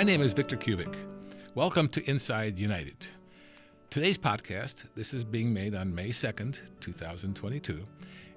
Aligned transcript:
My 0.00 0.04
name 0.04 0.22
is 0.22 0.32
Victor 0.32 0.56
Kubik. 0.56 0.96
Welcome 1.54 1.86
to 1.90 2.02
Inside 2.08 2.58
United. 2.58 3.06
Today's 3.90 4.16
podcast, 4.16 4.84
this 4.96 5.12
is 5.12 5.26
being 5.26 5.52
made 5.52 5.74
on 5.74 5.94
May 5.94 6.08
2nd, 6.08 6.58
2022, 6.80 7.82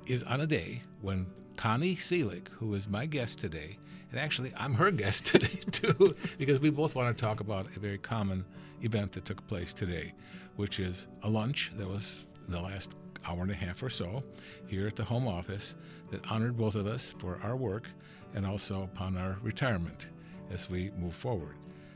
is 0.05 0.23
on 0.23 0.41
a 0.41 0.45
day 0.45 0.81
when 0.99 1.25
Connie 1.55 1.95
Seelig, 1.95 2.49
who 2.49 2.73
is 2.73 2.89
my 2.89 3.05
guest 3.05 3.39
today, 3.39 3.77
and 4.11 4.19
actually 4.19 4.51
I'm 4.57 4.73
her 4.73 4.91
guest 5.03 5.25
today 5.25 5.57
too, 5.71 6.13
because 6.37 6.59
we 6.59 6.69
both 6.69 6.95
want 6.95 7.17
to 7.17 7.21
talk 7.25 7.39
about 7.39 7.67
a 7.77 7.79
very 7.79 7.97
common 7.97 8.43
event 8.81 9.13
that 9.13 9.23
took 9.23 9.47
place 9.47 9.73
today, 9.73 10.11
which 10.57 10.81
is 10.81 11.07
a 11.21 11.29
lunch 11.29 11.71
that 11.77 11.87
was 11.87 12.25
in 12.45 12.51
the 12.51 12.59
last 12.59 12.97
hour 13.25 13.41
and 13.41 13.51
a 13.51 13.55
half 13.55 13.81
or 13.81 13.89
so 13.89 14.21
here 14.67 14.85
at 14.85 14.97
the 14.97 15.05
home 15.05 15.29
office 15.29 15.75
that 16.11 16.29
honored 16.29 16.57
both 16.57 16.75
of 16.75 16.87
us 16.87 17.15
for 17.17 17.39
our 17.41 17.55
work 17.55 17.87
and 18.35 18.45
also 18.45 18.83
upon 18.83 19.15
our 19.15 19.37
retirement 19.41 20.07
as 20.51 20.69
we 20.69 20.91
move 20.99 21.15
forward. 21.15 21.55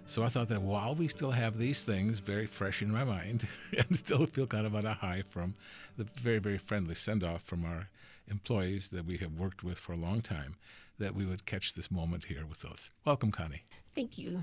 So 0.10 0.24
I 0.24 0.30
thought 0.30 0.48
that 0.48 0.62
while 0.62 0.96
we 0.96 1.10
still 1.10 1.32
have 1.32 1.58
these 1.58 1.84
things 1.84 2.20
very 2.20 2.46
fresh 2.46 2.82
in 2.82 2.90
my 2.90 3.04
mind 3.04 3.46
and 3.78 3.98
still 3.98 4.26
feel 4.26 4.48
kind 4.48 4.66
of 4.66 4.74
on 4.74 4.86
a 4.86 4.94
high 4.94 5.22
from 5.22 5.54
the 5.98 6.06
very, 6.06 6.40
very 6.40 6.58
friendly 6.58 6.96
send 6.96 7.26
off 7.26 7.44
from 7.44 7.66
our 7.66 7.90
employees 8.30 8.88
that 8.90 9.06
we 9.06 9.18
have 9.18 9.34
worked 9.34 9.66
with 9.66 9.78
for 9.78 9.92
a 9.92 9.98
long 9.98 10.22
time, 10.22 10.56
that 10.98 11.14
we 11.14 11.26
would 11.26 11.46
catch 11.46 11.74
this 11.74 11.92
moment 11.92 12.24
here 12.24 12.46
with 12.48 12.64
us. 12.64 12.94
Welcome, 13.06 13.32
Connie. 13.32 13.64
Thank 13.96 14.18
you. 14.18 14.40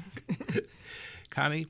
Connie, 1.31 1.67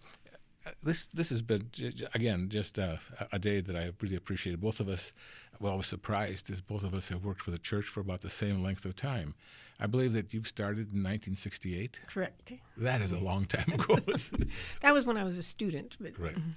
this 0.82 1.08
this 1.08 1.30
has 1.30 1.42
been 1.42 1.70
again 2.14 2.48
just 2.48 2.78
a, 2.78 2.98
a, 3.32 3.38
day 3.38 3.60
that 3.60 3.76
I 3.76 3.90
really 4.00 4.16
appreciated. 4.16 4.60
Both 4.60 4.80
of 4.80 4.88
us, 4.88 5.12
well, 5.60 5.74
I 5.74 5.76
was 5.76 5.86
surprised 5.86 6.50
as 6.50 6.60
both 6.60 6.84
of 6.84 6.94
us 6.94 7.08
have 7.08 7.24
worked 7.24 7.42
for 7.42 7.50
the 7.50 7.58
church 7.58 7.84
for 7.84 8.00
about 8.00 8.22
the 8.22 8.30
same 8.30 8.62
length 8.62 8.84
of 8.84 8.96
time. 8.96 9.34
I 9.80 9.86
believe 9.86 10.12
that 10.12 10.32
you've 10.32 10.48
started 10.48 10.92
in 10.92 11.02
1968. 11.02 12.00
Correct. 12.06 12.52
That 12.76 13.02
is 13.02 13.12
a 13.12 13.16
mm-hmm. 13.16 13.24
long 13.24 13.44
time 13.46 13.72
ago. 13.72 13.98
that 14.80 14.94
was 14.94 15.04
when 15.04 15.16
I 15.16 15.24
was 15.24 15.36
a 15.36 15.42
student. 15.42 15.96
But, 16.00 16.18
right. 16.18 16.34
Mm-hmm. 16.34 16.50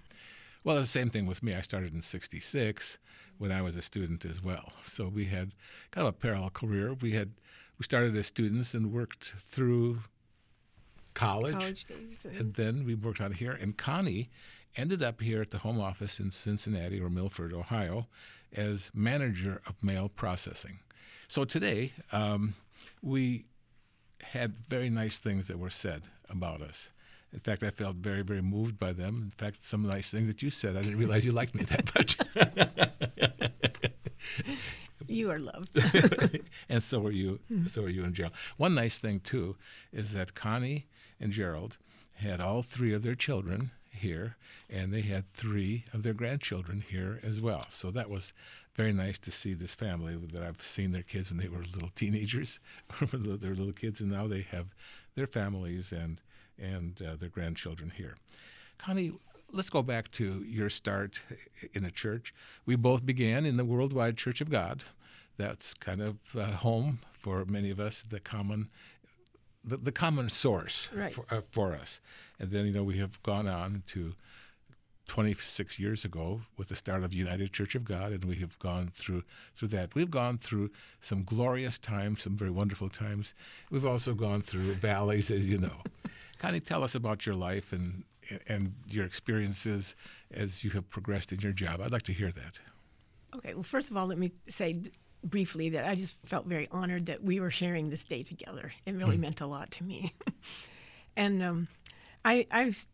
Well, 0.63 0.75
the 0.75 0.85
same 0.85 1.09
thing 1.09 1.25
with 1.25 1.41
me. 1.41 1.53
I 1.53 1.61
started 1.61 1.93
in 1.93 2.01
66 2.01 2.99
when 3.37 3.51
I 3.51 3.61
was 3.61 3.75
a 3.75 3.81
student 3.81 4.23
as 4.25 4.43
well. 4.43 4.71
So 4.83 5.07
we 5.07 5.25
had 5.25 5.53
kind 5.91 6.07
of 6.07 6.13
a 6.13 6.17
parallel 6.17 6.51
career. 6.51 6.93
We 6.93 7.13
had 7.13 7.31
we 7.79 7.83
started 7.83 8.15
as 8.15 8.27
students 8.27 8.73
and 8.73 8.91
worked 8.91 9.33
through 9.37 9.99
college, 11.17 11.53
college 11.59 11.85
days, 11.87 12.39
and 12.39 12.53
then 12.53 12.85
we 12.85 12.95
worked 12.95 13.21
out 13.21 13.33
here. 13.33 13.53
And 13.53 13.75
Connie 13.75 14.29
ended 14.75 15.01
up 15.01 15.21
here 15.21 15.41
at 15.41 15.51
the 15.51 15.57
home 15.57 15.79
office 15.79 16.19
in 16.19 16.31
Cincinnati 16.31 16.99
or 16.99 17.09
Milford, 17.09 17.53
Ohio, 17.53 18.07
as 18.53 18.91
manager 18.93 19.61
of 19.67 19.81
mail 19.83 20.09
processing. 20.09 20.79
So 21.27 21.43
today, 21.43 21.91
um, 22.11 22.53
we 23.01 23.45
had 24.21 24.55
very 24.69 24.89
nice 24.89 25.19
things 25.19 25.47
that 25.47 25.57
were 25.59 25.69
said 25.69 26.03
about 26.29 26.61
us. 26.61 26.89
In 27.33 27.39
fact, 27.39 27.63
I 27.63 27.69
felt 27.69 27.97
very, 27.97 28.21
very 28.21 28.41
moved 28.41 28.79
by 28.79 28.93
them. 28.93 29.21
In 29.23 29.31
fact, 29.31 29.63
some 29.63 29.85
nice 29.85 30.09
things 30.11 30.27
that 30.27 30.41
you 30.41 30.49
said, 30.49 30.77
I 30.77 30.81
didn't 30.81 30.97
realize 30.97 31.25
you 31.25 31.33
liked 31.33 31.55
me 31.55 31.63
that 31.65 31.93
much. 31.95 32.17
you 35.07 35.29
are 35.31 35.39
loved. 35.39 35.77
and 36.69 36.81
so 36.81 37.05
are 37.05 37.11
you. 37.11 37.39
Mm-hmm. 37.51 37.67
So 37.67 37.83
are 37.83 37.89
you 37.89 38.03
and 38.03 38.13
Gerald. 38.13 38.33
One 38.57 38.73
nice 38.75 38.99
thing 38.99 39.19
too 39.19 39.57
is 39.91 40.13
that 40.13 40.35
Connie 40.35 40.87
and 41.19 41.31
Gerald 41.31 41.77
had 42.15 42.41
all 42.41 42.63
three 42.63 42.93
of 42.93 43.03
their 43.03 43.15
children 43.15 43.71
here, 43.89 44.35
and 44.69 44.93
they 44.93 45.01
had 45.01 45.31
three 45.33 45.85
of 45.93 46.03
their 46.03 46.13
grandchildren 46.13 46.83
here 46.87 47.19
as 47.23 47.41
well. 47.41 47.65
So 47.69 47.91
that 47.91 48.09
was 48.09 48.33
very 48.75 48.93
nice 48.93 49.17
to 49.19 49.31
see 49.31 49.53
this 49.53 49.73
family 49.73 50.15
that 50.15 50.43
I've 50.43 50.61
seen 50.61 50.91
their 50.91 51.03
kids 51.03 51.29
when 51.29 51.39
they 51.39 51.49
were 51.49 51.63
little 51.73 51.91
teenagers, 51.95 52.59
their 53.11 53.55
little 53.55 53.73
kids, 53.73 54.01
and 54.01 54.11
now 54.11 54.27
they 54.27 54.41
have 54.41 54.73
their 55.15 55.27
families 55.27 55.91
and 55.91 56.21
and 56.59 56.99
uh, 57.03 57.15
their 57.15 57.29
grandchildren 57.29 57.91
here. 57.95 58.15
Connie, 58.79 59.11
let's 59.51 59.69
go 59.69 59.83
back 59.83 60.09
to 60.11 60.43
your 60.43 60.69
start 60.69 61.21
in 61.73 61.83
the 61.83 61.91
church. 61.91 62.33
We 62.65 62.75
both 62.75 63.05
began 63.05 63.45
in 63.45 63.57
the 63.57 63.65
Worldwide 63.65 64.17
Church 64.17 64.41
of 64.41 64.49
God. 64.49 64.83
That's 65.37 65.75
kind 65.75 66.01
of 66.01 66.17
uh, 66.35 66.45
home 66.45 66.99
for 67.13 67.45
many 67.45 67.69
of 67.69 67.79
us, 67.79 68.01
the 68.01 68.19
common 68.19 68.69
the, 69.67 69.77
the 69.77 69.91
common 69.91 70.29
source 70.29 70.89
right. 70.93 71.13
for, 71.13 71.25
uh, 71.29 71.41
for 71.51 71.73
us. 71.73 72.01
And 72.39 72.51
then, 72.51 72.65
you 72.65 72.73
know, 72.73 72.83
we 72.83 72.97
have 72.97 73.21
gone 73.23 73.47
on 73.47 73.83
to 73.87 74.13
26 75.07 75.79
years 75.79 76.05
ago 76.05 76.41
with 76.57 76.67
the 76.67 76.75
start 76.75 77.03
of 77.03 77.13
United 77.13 77.53
Church 77.53 77.75
of 77.75 77.85
God, 77.85 78.11
and 78.11 78.25
we 78.25 78.35
have 78.37 78.57
gone 78.59 78.91
through 78.93 79.23
through 79.55 79.69
that. 79.69 79.95
We've 79.95 80.11
gone 80.11 80.37
through 80.37 80.69
some 81.01 81.23
glorious 81.23 81.79
times, 81.79 82.23
some 82.23 82.35
very 82.35 82.51
wonderful 82.51 82.89
times. 82.89 83.33
We've 83.71 83.85
also 83.85 84.13
gone 84.13 84.41
through 84.41 84.73
valleys, 84.73 85.31
as 85.31 85.47
you 85.47 85.57
know. 85.57 85.81
of 86.55 86.65
tell 86.65 86.83
us 86.83 86.95
about 86.95 87.25
your 87.25 87.35
life 87.35 87.73
and 87.73 88.03
and 88.47 88.73
your 88.89 89.05
experiences 89.05 89.95
as 90.31 90.63
you 90.63 90.71
have 90.71 90.89
progressed 90.89 91.31
in 91.31 91.39
your 91.39 91.53
job. 91.53 91.79
I'd 91.81 91.91
like 91.91 92.03
to 92.03 92.13
hear 92.13 92.31
that. 92.31 92.59
Okay. 93.35 93.53
Well, 93.53 93.63
first 93.63 93.89
of 93.89 93.97
all, 93.97 94.07
let 94.07 94.17
me 94.17 94.33
say 94.49 94.81
briefly 95.29 95.69
that 95.69 95.85
I 95.85 95.95
just 95.95 96.17
felt 96.25 96.45
very 96.45 96.67
honored 96.71 97.07
that 97.07 97.23
we 97.23 97.39
were 97.39 97.51
sharing 97.51 97.89
this 97.89 98.03
day 98.03 98.23
together. 98.23 98.71
It 98.85 98.95
really 98.95 99.17
mm. 99.17 99.21
meant 99.21 99.41
a 99.41 99.47
lot 99.47 99.71
to 99.71 99.83
me. 99.83 100.13
and 101.17 101.43
um, 101.43 101.67
I, 102.23 102.47
I've 102.51 102.87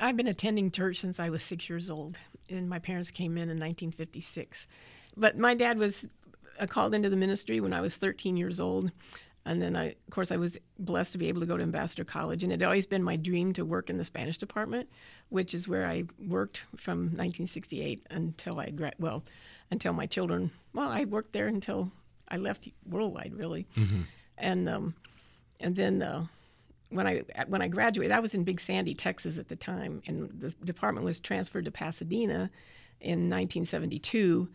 I've 0.00 0.16
been 0.16 0.26
attending 0.26 0.70
church 0.70 0.98
since 0.98 1.20
I 1.20 1.30
was 1.30 1.42
six 1.42 1.68
years 1.68 1.88
old, 1.88 2.16
and 2.50 2.68
my 2.68 2.78
parents 2.78 3.10
came 3.10 3.32
in 3.32 3.44
in 3.44 3.58
1956. 3.58 4.66
But 5.16 5.38
my 5.38 5.54
dad 5.54 5.78
was 5.78 6.06
uh, 6.58 6.66
called 6.66 6.94
into 6.94 7.10
the 7.10 7.16
ministry 7.16 7.60
when 7.60 7.72
I 7.72 7.80
was 7.80 7.96
13 7.96 8.36
years 8.36 8.60
old. 8.60 8.90
And 9.44 9.62
then, 9.62 9.76
I, 9.76 9.86
of 9.86 10.10
course, 10.10 10.30
I 10.30 10.36
was 10.36 10.58
blessed 10.78 11.12
to 11.12 11.18
be 11.18 11.28
able 11.28 11.40
to 11.40 11.46
go 11.46 11.56
to 11.56 11.62
Ambassador 11.62 12.04
College. 12.04 12.42
And 12.42 12.52
it 12.52 12.60
had 12.60 12.66
always 12.66 12.86
been 12.86 13.02
my 13.02 13.16
dream 13.16 13.52
to 13.54 13.64
work 13.64 13.88
in 13.88 13.96
the 13.96 14.04
Spanish 14.04 14.36
department, 14.36 14.88
which 15.30 15.54
is 15.54 15.66
where 15.66 15.86
I 15.86 16.04
worked 16.26 16.58
from 16.76 16.98
1968 16.98 18.06
until 18.10 18.60
I, 18.60 18.70
gra- 18.70 18.92
well, 18.98 19.24
until 19.70 19.92
my 19.92 20.06
children, 20.06 20.50
well, 20.72 20.88
I 20.88 21.04
worked 21.04 21.32
there 21.32 21.46
until 21.46 21.90
I 22.28 22.36
left 22.36 22.68
worldwide, 22.88 23.34
really. 23.34 23.66
Mm-hmm. 23.76 24.02
And, 24.38 24.68
um, 24.68 24.94
and 25.60 25.74
then, 25.74 26.02
uh, 26.02 26.26
when 26.90 27.06
I 27.06 27.22
when 27.48 27.60
I 27.60 27.68
graduated, 27.68 28.12
I 28.12 28.20
was 28.20 28.34
in 28.34 28.44
Big 28.44 28.60
Sandy, 28.60 28.94
Texas 28.94 29.38
at 29.38 29.48
the 29.48 29.56
time, 29.56 30.02
and 30.06 30.30
the 30.40 30.50
department 30.64 31.04
was 31.04 31.20
transferred 31.20 31.66
to 31.66 31.70
Pasadena 31.70 32.50
in 33.00 33.28
1972, 33.28 34.48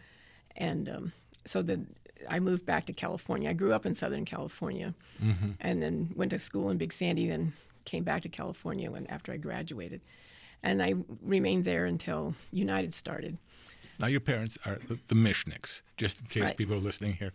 and 0.57 0.90
um, 0.90 1.13
so 1.45 1.62
the 1.62 1.81
I 2.30 2.40
moved 2.40 2.66
back 2.66 2.85
to 2.88 2.94
California. 2.94 3.50
I 3.50 3.53
grew 3.53 3.74
up 3.74 3.85
in 3.85 3.94
Southern 3.94 4.25
California, 4.25 4.94
mm-hmm. 5.24 5.51
and 5.59 5.81
then 5.81 6.12
went 6.16 6.31
to 6.31 6.40
school 6.40 6.69
in 6.69 6.78
Big 6.78 6.94
Sandy. 6.94 7.28
Then 7.28 7.53
came 7.85 8.03
back 8.03 8.24
to 8.24 8.30
California 8.30 8.90
when 8.90 9.06
after 9.07 9.31
I 9.31 9.38
graduated, 9.38 10.01
and 10.63 10.81
I 10.81 10.95
remained 11.22 11.66
there 11.66 11.85
until 11.85 12.34
United 12.51 12.94
started. 12.94 13.38
Now 14.00 14.08
your 14.08 14.20
parents 14.20 14.58
are 14.66 14.80
the, 14.88 15.00
the 15.08 15.16
Mishnicks, 15.16 15.81
just 15.98 16.22
in 16.22 16.28
case 16.28 16.44
right. 16.44 16.58
people 16.58 16.76
are 16.76 16.80
listening 16.80 17.14
here. 17.14 17.34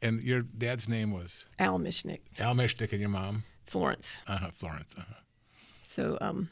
And 0.00 0.22
your 0.22 0.42
dad's 0.42 0.88
name 0.88 1.12
was 1.12 1.44
Al 1.58 1.78
Mishnick. 1.78 2.20
Al 2.38 2.54
Mishnick, 2.54 2.92
and 2.92 3.00
your 3.00 3.10
mom 3.10 3.44
Florence. 3.68 4.16
Uh-huh, 4.26 4.50
Florence. 4.54 4.94
Uh-huh. 4.98 5.14
So, 5.84 6.18
um, 6.20 6.48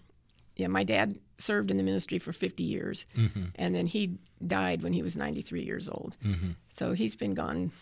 yeah, 0.56 0.66
my 0.66 0.84
dad 0.84 1.18
served 1.38 1.70
in 1.70 1.76
the 1.76 1.82
ministry 1.82 2.18
for 2.18 2.32
50 2.32 2.62
years, 2.62 3.06
mm-hmm. 3.16 3.44
and 3.56 3.74
then 3.74 3.86
he 3.86 4.18
died 4.46 4.82
when 4.82 4.92
he 4.92 5.02
was 5.02 5.16
93 5.16 5.62
years 5.62 5.88
old. 5.88 6.16
Mm-hmm. 6.24 6.50
So 6.76 6.92
he's 6.92 7.16
been 7.16 7.34
gone 7.34 7.72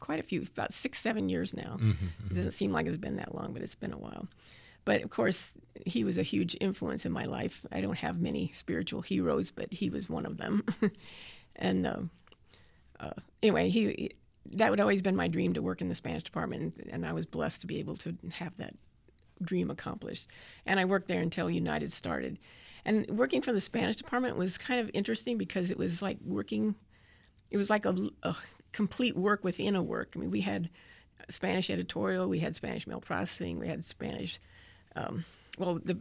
quite 0.00 0.20
a 0.20 0.22
few, 0.22 0.42
about 0.42 0.72
six, 0.72 1.00
seven 1.00 1.28
years 1.28 1.52
now. 1.52 1.76
Mm-hmm, 1.78 1.90
mm-hmm, 1.90 2.26
it 2.30 2.34
doesn't 2.34 2.52
seem 2.52 2.72
like 2.72 2.86
it's 2.86 2.98
been 2.98 3.16
that 3.16 3.34
long, 3.34 3.52
but 3.52 3.62
it's 3.62 3.74
been 3.74 3.92
a 3.92 3.98
while. 3.98 4.26
But 4.88 5.02
of 5.02 5.10
course, 5.10 5.52
he 5.84 6.02
was 6.02 6.16
a 6.16 6.22
huge 6.22 6.56
influence 6.62 7.04
in 7.04 7.12
my 7.12 7.26
life. 7.26 7.66
I 7.70 7.82
don't 7.82 7.98
have 7.98 8.22
many 8.22 8.50
spiritual 8.54 9.02
heroes, 9.02 9.50
but 9.50 9.70
he 9.70 9.90
was 9.90 10.08
one 10.08 10.24
of 10.24 10.38
them. 10.38 10.64
and 11.56 11.86
uh, 11.86 11.98
uh, 12.98 13.10
anyway, 13.42 13.68
he 13.68 14.12
that 14.52 14.70
would 14.70 14.80
always 14.80 15.02
been 15.02 15.14
my 15.14 15.28
dream 15.28 15.52
to 15.52 15.60
work 15.60 15.82
in 15.82 15.90
the 15.90 15.94
Spanish 15.94 16.22
department, 16.22 16.88
and 16.88 17.04
I 17.04 17.12
was 17.12 17.26
blessed 17.26 17.60
to 17.60 17.66
be 17.66 17.80
able 17.80 17.98
to 17.98 18.16
have 18.30 18.56
that 18.56 18.76
dream 19.42 19.70
accomplished. 19.70 20.28
And 20.64 20.80
I 20.80 20.86
worked 20.86 21.08
there 21.08 21.20
until 21.20 21.50
United 21.50 21.92
started. 21.92 22.38
And 22.86 23.06
working 23.10 23.42
for 23.42 23.52
the 23.52 23.60
Spanish 23.60 23.96
department 23.96 24.38
was 24.38 24.56
kind 24.56 24.80
of 24.80 24.90
interesting 24.94 25.36
because 25.36 25.70
it 25.70 25.76
was 25.76 26.00
like 26.00 26.16
working, 26.24 26.74
it 27.50 27.58
was 27.58 27.68
like 27.68 27.84
a, 27.84 27.94
a 28.22 28.34
complete 28.72 29.18
work 29.18 29.44
within 29.44 29.76
a 29.76 29.82
work. 29.82 30.12
I 30.16 30.18
mean, 30.18 30.30
we 30.30 30.40
had 30.40 30.70
Spanish 31.28 31.68
editorial, 31.68 32.26
we 32.26 32.38
had 32.38 32.56
Spanish 32.56 32.86
mail 32.86 33.02
processing, 33.02 33.58
we 33.58 33.68
had 33.68 33.84
Spanish. 33.84 34.40
Um, 34.96 35.24
well, 35.58 35.80
the 35.84 35.98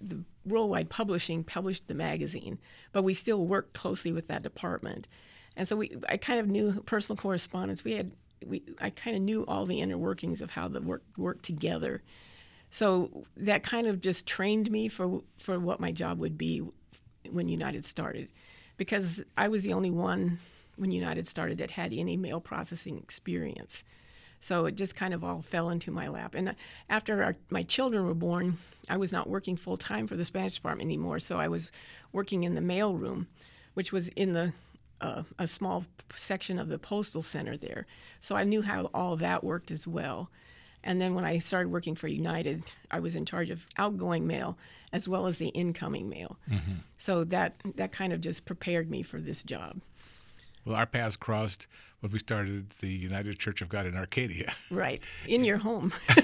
the 0.00 0.22
worldwide 0.44 0.88
publishing 0.88 1.44
published 1.44 1.88
the 1.88 1.94
magazine, 1.94 2.58
but 2.92 3.02
we 3.02 3.14
still 3.14 3.46
worked 3.46 3.72
closely 3.74 4.12
with 4.12 4.28
that 4.28 4.42
department. 4.42 5.08
And 5.56 5.66
so 5.66 5.76
we, 5.76 5.96
I 6.08 6.16
kind 6.16 6.40
of 6.40 6.48
knew 6.48 6.80
personal 6.86 7.16
correspondence. 7.16 7.84
We 7.84 7.92
had, 7.92 8.12
we, 8.46 8.62
I 8.80 8.90
kind 8.90 9.16
of 9.16 9.22
knew 9.22 9.44
all 9.46 9.66
the 9.66 9.80
inner 9.80 9.98
workings 9.98 10.40
of 10.40 10.50
how 10.50 10.68
the 10.68 10.80
work 10.80 11.02
worked 11.16 11.44
together. 11.44 12.02
So 12.70 13.26
that 13.36 13.64
kind 13.64 13.86
of 13.88 14.00
just 14.00 14.26
trained 14.26 14.70
me 14.70 14.88
for 14.88 15.22
for 15.38 15.58
what 15.58 15.80
my 15.80 15.92
job 15.92 16.18
would 16.20 16.38
be 16.38 16.62
when 17.30 17.48
United 17.48 17.84
started, 17.84 18.28
because 18.76 19.22
I 19.36 19.48
was 19.48 19.62
the 19.62 19.72
only 19.72 19.90
one 19.90 20.38
when 20.76 20.92
United 20.92 21.26
started 21.26 21.58
that 21.58 21.70
had 21.70 21.92
any 21.92 22.16
mail 22.16 22.40
processing 22.40 22.96
experience. 22.98 23.82
So 24.40 24.64
it 24.64 24.74
just 24.74 24.96
kind 24.96 25.12
of 25.12 25.22
all 25.22 25.42
fell 25.42 25.68
into 25.68 25.90
my 25.90 26.08
lap. 26.08 26.34
And 26.34 26.54
after 26.88 27.22
our, 27.22 27.36
my 27.50 27.62
children 27.62 28.06
were 28.06 28.14
born, 28.14 28.56
I 28.88 28.96
was 28.96 29.12
not 29.12 29.28
working 29.28 29.56
full 29.56 29.76
time 29.76 30.06
for 30.06 30.16
the 30.16 30.24
Spanish 30.24 30.54
department 30.54 30.86
anymore. 30.86 31.20
So 31.20 31.38
I 31.38 31.48
was 31.48 31.70
working 32.12 32.44
in 32.44 32.54
the 32.54 32.60
mail 32.60 32.94
room, 32.94 33.28
which 33.74 33.92
was 33.92 34.08
in 34.08 34.32
the 34.32 34.52
uh, 35.02 35.22
a 35.38 35.46
small 35.46 35.84
section 36.14 36.58
of 36.58 36.68
the 36.68 36.78
postal 36.78 37.22
center 37.22 37.56
there. 37.56 37.86
So 38.20 38.34
I 38.36 38.44
knew 38.44 38.62
how 38.62 38.90
all 38.92 39.16
that 39.16 39.44
worked 39.44 39.70
as 39.70 39.86
well. 39.86 40.30
And 40.82 41.00
then 41.00 41.14
when 41.14 41.24
I 41.24 41.38
started 41.38 41.70
working 41.70 41.94
for 41.94 42.08
United, 42.08 42.64
I 42.90 43.00
was 43.00 43.16
in 43.16 43.26
charge 43.26 43.50
of 43.50 43.66
outgoing 43.76 44.26
mail 44.26 44.56
as 44.92 45.06
well 45.06 45.26
as 45.26 45.36
the 45.36 45.48
incoming 45.48 46.08
mail. 46.08 46.38
Mm-hmm. 46.50 46.72
So 46.98 47.24
that 47.24 47.56
that 47.76 47.92
kind 47.92 48.12
of 48.12 48.20
just 48.20 48.44
prepared 48.46 48.90
me 48.90 49.02
for 49.02 49.20
this 49.20 49.42
job. 49.42 49.80
Well, 50.64 50.76
our 50.76 50.86
paths 50.86 51.16
crossed 51.16 51.66
when 52.00 52.12
we 52.12 52.18
started 52.18 52.70
the 52.80 52.88
United 52.88 53.38
Church 53.38 53.62
of 53.62 53.68
God 53.68 53.86
in 53.86 53.96
Arcadia. 53.96 54.52
Right, 54.70 55.02
in 55.26 55.44
your 55.44 55.58
home. 55.58 55.92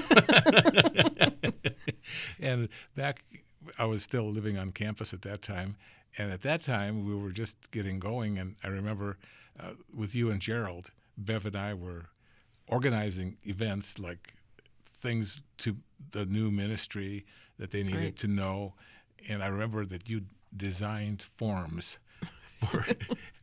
and 2.41 2.69
back, 2.97 3.25
I 3.79 3.85
was 3.85 4.03
still 4.03 4.31
living 4.31 4.59
on 4.59 4.73
campus 4.73 5.13
at 5.13 5.23
that 5.23 5.43
time. 5.43 5.77
And 6.19 6.33
at 6.33 6.43
that 6.43 6.63
time, 6.63 7.07
we 7.07 7.15
were 7.15 7.31
just 7.31 7.71
getting 7.71 7.99
going. 7.99 8.39
And 8.39 8.57
I 8.65 8.69
remember 8.69 9.19
uh, 9.61 9.73
with 9.95 10.15
you 10.15 10.31
and 10.31 10.41
Gerald, 10.41 10.91
Bev 11.19 11.47
and 11.47 11.57
I 11.57 11.75
were 11.75 12.07
organizing 12.69 13.37
events 13.45 13.99
like 13.99 14.35
things 15.01 15.41
to 15.59 15.77
the 16.13 16.25
new 16.27 16.51
ministry 16.51 17.25
that 17.59 17.71
they 17.71 17.83
needed 17.83 18.01
right. 18.01 18.17
to 18.17 18.27
know. 18.27 18.75
And 19.29 19.43
I 19.43 19.49
remember 19.49 19.85
that 19.87 20.09
you 20.09 20.23
designed 20.57 21.23
forms 21.23 21.99
for 22.61 22.87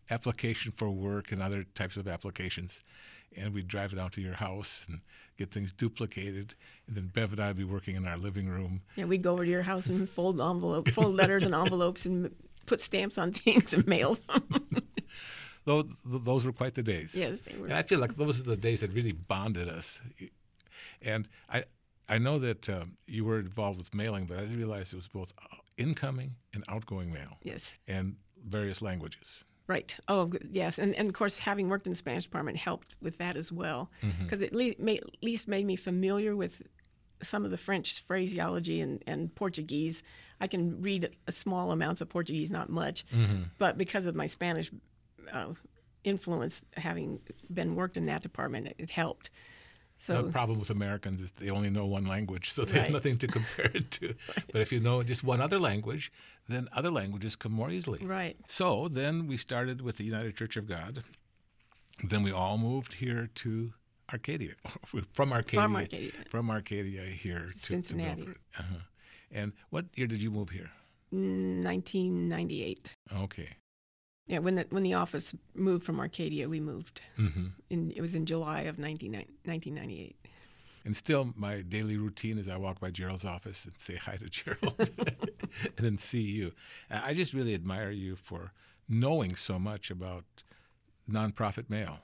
application 0.09 0.71
for 0.71 0.89
work 0.89 1.31
and 1.31 1.41
other 1.41 1.65
types 1.75 1.97
of 1.97 2.07
applications. 2.07 2.81
And 3.35 3.53
we'd 3.53 3.67
drive 3.67 3.97
out 3.97 4.11
to 4.13 4.21
your 4.21 4.33
house 4.33 4.85
and 4.89 5.01
get 5.37 5.51
things 5.51 5.71
duplicated. 5.71 6.53
And 6.87 6.95
then 6.95 7.07
Bev 7.13 7.31
and 7.33 7.41
I'd 7.41 7.57
be 7.57 7.63
working 7.63 7.95
in 7.95 8.05
our 8.05 8.17
living 8.17 8.47
room. 8.47 8.81
Yeah, 8.95 9.05
we'd 9.05 9.23
go 9.23 9.33
over 9.33 9.43
to 9.43 9.49
your 9.49 9.63
house 9.63 9.87
and 9.87 10.07
fold 10.07 10.39
envelope, 10.39 10.89
fold 10.89 11.15
letters 11.15 11.45
and 11.45 11.55
envelopes 11.55 12.05
and 12.05 12.33
put 12.65 12.79
stamps 12.79 13.17
on 13.17 13.31
things 13.33 13.73
and 13.73 13.87
mail 13.87 14.17
them. 14.27 14.67
those, 15.65 15.85
those 16.05 16.45
were 16.45 16.51
quite 16.51 16.75
the 16.75 16.83
days. 16.83 17.15
Yes, 17.15 17.39
they 17.41 17.57
were. 17.57 17.67
And 17.67 17.75
I 17.75 17.81
feel 17.81 17.99
like 17.99 18.15
those 18.15 18.39
are 18.39 18.43
the 18.43 18.57
days 18.57 18.81
that 18.81 18.91
really 18.93 19.13
bonded 19.13 19.67
us. 19.67 20.01
And 21.01 21.27
I, 21.49 21.63
I 22.07 22.17
know 22.17 22.37
that 22.39 22.69
um, 22.69 22.97
you 23.07 23.25
were 23.25 23.39
involved 23.39 23.79
with 23.79 23.93
mailing, 23.93 24.25
but 24.25 24.37
I 24.37 24.41
didn't 24.41 24.57
realize 24.57 24.93
it 24.93 24.97
was 24.97 25.07
both 25.07 25.33
uh, 25.41 25.55
incoming 25.77 26.35
and 26.53 26.63
outgoing 26.67 27.11
mail. 27.11 27.37
Yes. 27.41 27.65
And 27.87 28.15
various 28.45 28.81
languages. 28.81 29.43
Right. 29.65 29.95
Oh, 30.09 30.31
yes. 30.51 30.77
And, 30.77 30.93
and 30.95 31.07
of 31.07 31.13
course, 31.13 31.37
having 31.37 31.69
worked 31.69 31.87
in 31.87 31.93
the 31.93 31.97
Spanish 31.97 32.25
department 32.25 32.57
helped 32.57 32.97
with 33.01 33.17
that 33.19 33.37
as 33.37 33.51
well, 33.51 33.89
because 34.01 34.39
mm-hmm. 34.41 34.73
it 34.73 34.77
le- 34.79 34.95
at 34.95 35.23
least 35.23 35.47
made 35.47 35.65
me 35.65 35.77
familiar 35.77 36.35
with 36.35 36.61
some 37.21 37.45
of 37.45 37.51
the 37.51 37.57
French 37.57 38.01
phraseology 38.03 38.81
and, 38.81 39.01
and 39.07 39.33
Portuguese. 39.35 40.03
I 40.41 40.47
can 40.47 40.81
read 40.81 41.15
a 41.27 41.31
small 41.31 41.71
amounts 41.71 42.01
of 42.01 42.09
Portuguese, 42.09 42.51
not 42.51 42.69
much, 42.69 43.05
mm-hmm. 43.07 43.43
but 43.57 43.77
because 43.77 44.05
of 44.05 44.15
my 44.15 44.27
Spanish 44.27 44.69
uh, 45.31 45.53
influence, 46.03 46.61
having 46.75 47.21
been 47.53 47.75
worked 47.75 47.95
in 47.95 48.07
that 48.07 48.21
department, 48.21 48.67
it, 48.67 48.75
it 48.77 48.89
helped. 48.89 49.29
So, 50.05 50.21
the 50.21 50.31
problem 50.31 50.59
with 50.59 50.69
Americans 50.69 51.21
is 51.21 51.31
they 51.31 51.49
only 51.49 51.69
know 51.69 51.85
one 51.85 52.05
language, 52.05 52.51
so 52.51 52.65
they 52.65 52.73
right. 52.73 52.83
have 52.83 52.91
nothing 52.91 53.17
to 53.19 53.27
compare 53.27 53.71
it 53.73 53.89
to. 53.91 54.07
right. 54.07 54.43
But 54.51 54.61
if 54.61 54.71
you 54.71 54.81
know 54.81 55.01
just 55.01 55.23
one 55.23 55.39
other 55.39 55.59
language, 55.59 56.11
then 56.49 56.67
other 56.73 56.91
languages 56.91 57.37
come 57.37 57.53
more 57.53 57.71
easily. 57.71 57.99
Right. 58.05 58.35
So 58.47 58.89
then 58.89 59.27
we 59.27 59.37
started 59.37 59.81
with 59.81 59.95
the 59.95 60.03
United 60.03 60.35
Church 60.35 60.57
of 60.57 60.67
God. 60.67 61.03
Then 62.03 62.21
we 62.21 62.33
all 62.33 62.57
moved 62.57 62.93
here 62.95 63.29
to 63.35 63.73
Arcadia, 64.11 64.55
from 65.13 65.31
Arcadia, 65.31 65.61
from 65.61 65.75
Arcadia, 65.75 66.11
from 66.29 66.51
Arcadia 66.51 67.03
here 67.03 67.47
to 67.47 67.59
Cincinnati. 67.59 68.23
To 68.23 68.31
uh-huh. 68.59 68.75
And 69.31 69.53
what 69.69 69.85
year 69.95 70.07
did 70.07 70.21
you 70.21 70.31
move 70.31 70.49
here? 70.49 70.69
1998. 71.11 72.89
Okay. 73.23 73.49
Yeah, 74.27 74.39
when 74.39 74.55
the 74.55 74.65
when 74.69 74.83
the 74.83 74.93
office 74.93 75.35
moved 75.53 75.85
from 75.85 75.99
Arcadia, 75.99 76.47
we 76.47 76.59
moved. 76.59 77.01
Mm-hmm. 77.17 77.47
In, 77.69 77.91
it 77.91 78.01
was 78.01 78.15
in 78.15 78.25
July 78.25 78.61
of 78.61 78.79
1998. 78.79 80.15
And 80.85 80.95
still, 80.95 81.33
my 81.35 81.61
daily 81.61 81.97
routine 81.97 82.37
is 82.37 82.49
I 82.49 82.57
walk 82.57 82.79
by 82.79 82.91
Gerald's 82.91 83.25
office 83.25 83.65
and 83.65 83.73
say 83.77 83.95
hi 83.95 84.17
to 84.17 84.29
Gerald, 84.29 84.75
and 84.97 85.77
then 85.77 85.97
see 85.97 86.21
you. 86.21 86.51
I 86.89 87.13
just 87.13 87.33
really 87.33 87.53
admire 87.53 87.91
you 87.91 88.15
for 88.15 88.51
knowing 88.89 89.35
so 89.35 89.57
much 89.57 89.91
about 89.91 90.25
nonprofit 91.09 91.69
mail. 91.69 91.99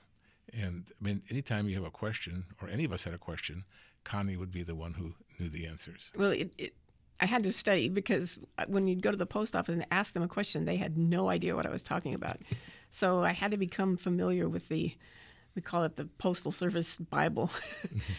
And 0.53 0.85
I 0.89 1.03
mean, 1.03 1.21
anytime 1.29 1.67
you 1.67 1.75
have 1.75 1.85
a 1.85 1.91
question, 1.91 2.45
or 2.61 2.69
any 2.69 2.85
of 2.85 2.93
us 2.93 3.03
had 3.03 3.13
a 3.13 3.17
question, 3.17 3.65
Connie 4.03 4.37
would 4.37 4.51
be 4.51 4.63
the 4.63 4.75
one 4.75 4.93
who 4.93 5.13
knew 5.39 5.49
the 5.49 5.67
answers. 5.67 6.09
Well, 6.15 6.31
it, 6.31 6.53
it 6.57 6.73
I 7.19 7.25
had 7.25 7.43
to 7.43 7.51
study 7.51 7.89
because 7.89 8.39
uh, 8.57 8.65
when 8.67 8.87
you'd 8.87 9.01
go 9.01 9.11
to 9.11 9.17
the 9.17 9.25
post 9.25 9.55
office 9.55 9.73
and 9.73 9.85
ask 9.91 10.13
them 10.13 10.23
a 10.23 10.27
question, 10.27 10.65
they 10.65 10.77
had 10.77 10.97
no 10.97 11.29
idea 11.29 11.55
what 11.55 11.65
I 11.65 11.69
was 11.69 11.83
talking 11.83 12.13
about. 12.13 12.37
so 12.91 13.19
I 13.21 13.33
had 13.33 13.51
to 13.51 13.57
become 13.57 13.97
familiar 13.97 14.47
with 14.47 14.67
the, 14.69 14.93
we 15.55 15.61
call 15.61 15.83
it 15.83 15.97
the 15.97 16.05
Postal 16.05 16.51
Service 16.51 16.95
Bible. 16.95 17.51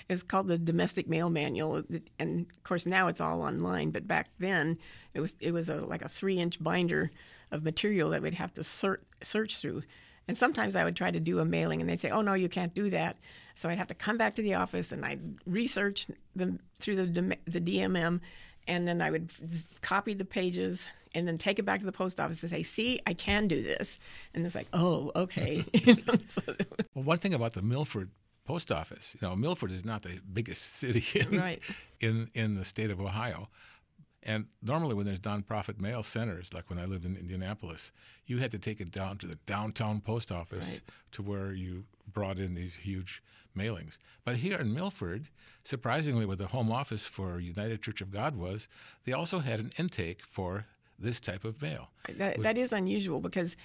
It's 0.08 0.22
called 0.22 0.48
the 0.48 0.58
Domestic 0.58 1.08
Mail 1.08 1.30
Manual, 1.30 1.76
uh, 1.76 1.98
and 2.18 2.46
of 2.50 2.64
course 2.64 2.84
now 2.84 3.06
it's 3.08 3.20
all 3.20 3.42
online. 3.42 3.90
But 3.90 4.08
back 4.08 4.28
then, 4.40 4.76
it 5.14 5.20
was 5.20 5.34
it 5.40 5.52
was 5.52 5.68
a 5.68 5.76
like 5.76 6.02
a 6.02 6.08
three-inch 6.08 6.62
binder 6.62 7.12
of 7.52 7.62
material 7.62 8.10
that 8.10 8.22
we'd 8.22 8.34
have 8.34 8.52
to 8.54 8.64
search 8.64 9.00
search 9.22 9.58
through. 9.58 9.82
And 10.26 10.36
sometimes 10.36 10.74
I 10.74 10.84
would 10.84 10.96
try 10.96 11.12
to 11.12 11.20
do 11.20 11.38
a 11.38 11.44
mailing, 11.44 11.80
and 11.80 11.88
they'd 11.88 12.00
say, 12.00 12.10
"Oh 12.10 12.22
no, 12.22 12.34
you 12.34 12.48
can't 12.48 12.74
do 12.74 12.90
that." 12.90 13.16
So 13.54 13.68
I'd 13.68 13.78
have 13.78 13.86
to 13.88 13.94
come 13.94 14.18
back 14.18 14.34
to 14.34 14.42
the 14.42 14.54
office 14.54 14.90
and 14.90 15.04
I'd 15.04 15.20
research 15.46 16.08
them 16.34 16.58
through 16.80 16.96
the 16.96 17.36
the 17.46 17.60
DMM 17.60 18.20
and 18.66 18.86
then 18.86 19.00
I 19.02 19.10
would 19.10 19.30
copy 19.82 20.14
the 20.14 20.24
pages 20.24 20.88
and 21.14 21.26
then 21.26 21.38
take 21.38 21.58
it 21.58 21.64
back 21.64 21.80
to 21.80 21.86
the 21.86 21.92
post 21.92 22.20
office 22.20 22.40
and 22.42 22.50
say, 22.50 22.62
"See, 22.62 23.00
I 23.06 23.14
can 23.14 23.48
do 23.48 23.62
this." 23.62 23.98
And 24.34 24.44
it's 24.46 24.54
like, 24.54 24.68
"Oh, 24.72 25.10
okay." 25.16 25.64
well, 26.94 27.04
one 27.04 27.18
thing 27.18 27.34
about 27.34 27.52
the 27.52 27.62
Milford 27.62 28.10
post 28.44 28.72
office, 28.72 29.16
you 29.20 29.26
know, 29.26 29.36
Milford 29.36 29.72
is 29.72 29.84
not 29.84 30.02
the 30.02 30.20
biggest 30.32 30.62
city 30.76 31.04
in 31.18 31.38
right. 31.38 31.62
in, 32.00 32.30
in 32.34 32.54
the 32.54 32.64
state 32.64 32.90
of 32.90 33.00
Ohio. 33.00 33.48
And 34.22 34.46
normally, 34.62 34.94
when 34.94 35.06
there's 35.06 35.20
nonprofit 35.20 35.80
mail 35.80 36.02
centers, 36.02 36.52
like 36.52 36.68
when 36.68 36.78
I 36.78 36.84
lived 36.84 37.06
in 37.06 37.16
Indianapolis, 37.16 37.90
you 38.26 38.36
had 38.36 38.52
to 38.52 38.58
take 38.58 38.80
it 38.80 38.90
down 38.90 39.16
to 39.18 39.26
the 39.26 39.36
downtown 39.46 40.00
post 40.00 40.30
office 40.30 40.68
right. 40.68 40.80
to 41.12 41.22
where 41.22 41.52
you 41.52 41.84
brought 42.12 42.38
in 42.38 42.54
these 42.54 42.74
huge 42.74 43.22
mailings. 43.56 43.98
But 44.24 44.36
here 44.36 44.58
in 44.58 44.74
Milford, 44.74 45.28
surprisingly, 45.64 46.26
where 46.26 46.36
the 46.36 46.46
home 46.46 46.70
office 46.70 47.06
for 47.06 47.40
United 47.40 47.82
Church 47.82 48.00
of 48.00 48.10
God 48.10 48.36
was, 48.36 48.68
they 49.04 49.12
also 49.12 49.38
had 49.38 49.60
an 49.60 49.72
intake 49.78 50.24
for 50.24 50.66
this 50.98 51.20
type 51.20 51.44
of 51.44 51.60
mail. 51.62 51.90
That, 52.16 52.42
that 52.42 52.58
is 52.58 52.72
unusual 52.72 53.20
because 53.20 53.56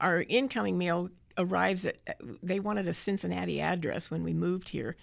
our 0.00 0.22
incoming 0.28 0.78
mail 0.78 1.10
arrives 1.38 1.86
at, 1.86 1.96
they 2.42 2.60
wanted 2.60 2.88
a 2.88 2.92
Cincinnati 2.92 3.60
address 3.60 4.10
when 4.10 4.22
we 4.22 4.32
moved 4.32 4.68
here. 4.68 4.96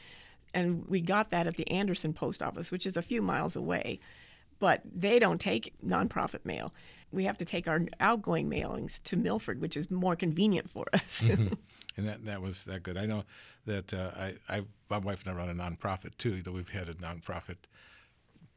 And 0.54 0.86
we 0.88 1.02
got 1.02 1.30
that 1.32 1.48
at 1.48 1.58
the 1.58 1.70
Anderson 1.70 2.13
post 2.13 2.42
office, 2.42 2.72
which 2.72 2.86
is 2.86 2.98
a 2.98 3.02
few 3.02 3.22
miles 3.22 3.56
away 3.56 4.00
but 4.60 4.82
they 4.86 5.20
don't 5.20 5.39
take 5.39 5.74
nonprofit 5.86 6.46
mail. 6.46 6.74
We 7.12 7.24
have 7.24 7.38
to 7.38 7.46
take 7.46 7.68
our 7.68 7.82
outgoing 8.00 8.50
mailings 8.50 9.01
to 9.04 9.18
Milford, 9.18 9.62
which 9.62 9.75
is 9.75 9.89
more 9.89 10.16
convenient 10.16 10.70
for 10.70 10.86
us. 10.94 11.01
mm-hmm. 11.24 11.54
And 11.98 12.08
that, 12.08 12.25
that 12.25 12.42
was 12.42 12.63
that 12.66 12.84
good. 12.84 12.98
I 12.98 13.06
know 13.06 13.24
that 13.66 13.94
uh, 13.94 14.12
I, 14.16 14.34
I, 14.48 14.62
my 14.89 15.00
wife 15.00 15.25
and 15.25 15.34
I 15.34 15.38
run 15.38 15.50
a 15.50 15.54
nonprofit 15.54 16.18
too, 16.18 16.42
though 16.42 16.51
we've 16.51 16.70
had 16.70 16.88
a 16.88 16.94
nonprofit 16.96 17.58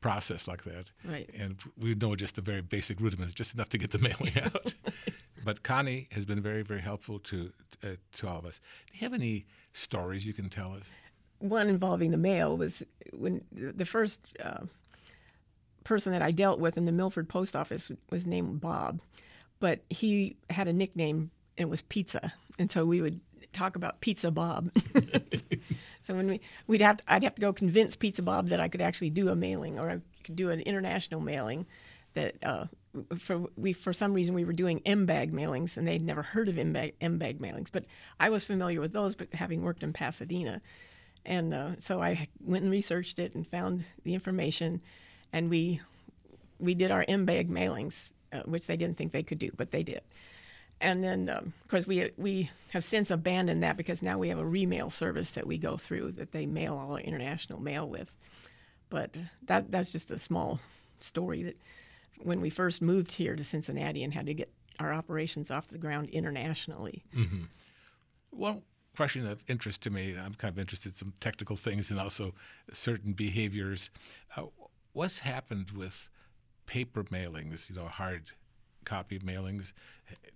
process 0.03 0.47
like 0.47 0.65
that. 0.65 0.93
Right. 1.05 1.31
And 1.39 1.57
we 1.79 1.95
know 1.95 2.15
just 2.15 2.35
the 2.35 2.43
very 2.43 2.61
basic 2.61 3.01
rudiments, 3.01 3.33
just 3.33 3.55
enough 3.55 3.71
to 3.71 3.79
get 3.79 3.91
the 3.91 3.99
mailing 3.99 4.39
out. 4.43 4.75
but 5.45 5.63
Connie 5.63 6.09
has 6.13 6.27
been 6.27 6.43
very, 6.43 6.63
very 6.63 6.81
helpful 6.81 7.19
to 7.21 7.51
uh, 7.83 7.89
to 8.13 8.29
all 8.29 8.39
of 8.39 8.47
us. 8.47 8.61
Do 8.93 8.99
you 8.99 9.05
have 9.07 9.15
any 9.15 9.47
stories 9.73 10.27
you 10.27 10.33
can 10.33 10.49
tell 10.49 10.73
us? 10.73 10.93
One 11.39 11.69
involving 11.69 12.11
the 12.13 12.17
mail 12.17 12.57
was 12.57 12.85
when 13.13 13.45
the 13.51 13.87
first 13.87 14.37
uh, 14.45 14.61
person 15.85 16.13
that 16.13 16.23
I 16.23 16.31
dealt 16.31 16.59
with 16.59 16.77
in 16.77 16.85
the 16.85 16.93
Milford 16.93 17.29
post 17.29 17.57
office 17.57 17.91
was 18.11 18.27
named 18.27 18.61
Bob, 18.61 19.01
but 19.61 19.81
he 19.91 20.37
had 20.51 20.69
a 20.69 20.73
nickname 20.73 21.31
and 21.59 21.69
it 21.69 21.71
was 21.71 21.83
Pizza, 21.83 22.33
and 22.59 22.71
so 22.71 22.85
we 22.85 23.01
would 23.01 23.21
talk 23.53 23.77
about 23.77 24.01
Pizza 24.01 24.31
Bob. 24.31 24.71
so 26.03 26.15
when 26.15 26.27
we 26.27 26.41
we'd 26.67 26.81
have 26.81 26.99
to, 26.99 27.05
I'd 27.07 27.25
have 27.25 27.35
to 27.35 27.41
go 27.41 27.53
convince 27.53 27.97
Pizza 27.97 28.23
Bob 28.23 28.49
that 28.49 28.61
I 28.61 28.69
could 28.69 28.81
actually 28.81 29.11
do 29.11 29.29
a 29.29 29.37
mailing 29.37 29.79
or 29.79 29.91
I 29.91 30.01
could 30.25 30.37
do 30.37 30.51
an 30.51 30.61
international 30.61 31.21
mailing. 31.21 31.67
That 32.15 32.35
uh, 32.43 32.67
for 33.19 33.47
we 33.57 33.73
for 33.73 33.93
some 33.93 34.13
reason 34.13 34.35
we 34.35 34.45
were 34.45 34.53
doing 34.53 34.83
M-bag 34.85 35.33
mailings 35.33 35.77
and 35.77 35.87
they'd 35.87 36.05
never 36.05 36.23
heard 36.23 36.49
of 36.49 36.59
M-bag, 36.59 36.95
M-bag 37.01 37.41
mailings, 37.41 37.73
but 37.73 37.85
I 38.21 38.29
was 38.29 38.47
familiar 38.47 38.81
with 38.81 38.93
those, 38.93 39.15
but 39.15 39.33
having 39.33 39.63
worked 39.63 39.83
in 39.83 39.93
Pasadena, 39.93 40.61
and 41.25 41.55
uh, 41.55 41.71
so 41.79 42.03
I 42.03 42.29
went 42.41 42.65
and 42.65 42.73
researched 42.73 43.19
it 43.19 43.35
and 43.35 43.47
found 43.47 43.87
the 44.05 44.15
information 44.15 44.83
and 45.33 45.51
we 45.51 45.81
we 46.59 46.75
did 46.75 46.91
our 46.91 47.05
M-bag 47.09 47.51
mailings, 47.51 48.13
uh, 48.33 48.43
which 48.45 48.67
they 48.67 48.77
didn't 48.77 48.97
think 48.97 49.13
they 49.13 49.23
could 49.23 49.39
do, 49.39 49.51
but 49.57 49.71
they 49.71 49.83
did. 49.83 50.03
and 50.81 51.03
then 51.03 51.29
um, 51.29 51.53
of 51.63 51.69
course 51.69 51.87
we 51.87 52.11
we 52.17 52.51
have 52.73 52.85
since 52.85 53.11
abandoned 53.11 53.63
that 53.63 53.77
because 53.77 54.03
now 54.03 54.19
we 54.19 54.29
have 54.29 54.39
a 54.39 54.45
remail 54.45 54.91
service 54.91 55.31
that 55.31 55.47
we 55.47 55.57
go 55.57 55.77
through 55.77 56.13
that 56.13 56.33
they 56.33 56.45
mail 56.47 56.75
all 56.75 56.93
our 56.93 57.01
international 57.01 57.61
mail 57.61 57.89
with. 57.89 58.13
But 58.91 59.17
that 59.47 59.71
that's 59.71 59.93
just 59.93 60.11
a 60.11 60.19
small 60.19 60.61
story 61.01 61.43
that 61.45 61.57
when 62.23 62.41
we 62.41 62.51
first 62.51 62.83
moved 62.83 63.13
here 63.13 63.35
to 63.37 63.45
Cincinnati 63.45 64.03
and 64.05 64.13
had 64.13 64.27
to 64.27 64.35
get 64.35 64.53
our 64.79 64.93
operations 64.93 65.51
off 65.51 65.69
the 65.69 65.79
ground 65.79 66.11
internationally. 66.11 67.03
Mm-hmm. 67.17 67.45
One 68.31 68.63
question 68.97 69.27
of 69.27 69.43
interest 69.49 69.83
to 69.83 69.91
me, 69.91 70.15
I'm 70.17 70.35
kind 70.35 70.53
of 70.53 70.59
interested 70.59 70.93
in 70.93 70.97
some 70.97 71.13
technical 71.21 71.57
things 71.57 71.91
and 71.91 71.99
also 72.01 72.35
certain 72.73 73.13
behaviors. 73.13 73.91
Uh, 74.37 74.45
what's 74.93 75.19
happened 75.19 75.71
with 75.71 76.09
paper 76.67 77.05
mailings, 77.05 77.69
you 77.69 77.77
know, 77.77 77.87
hard 77.87 78.31
copy 78.85 79.19
mailings 79.21 79.73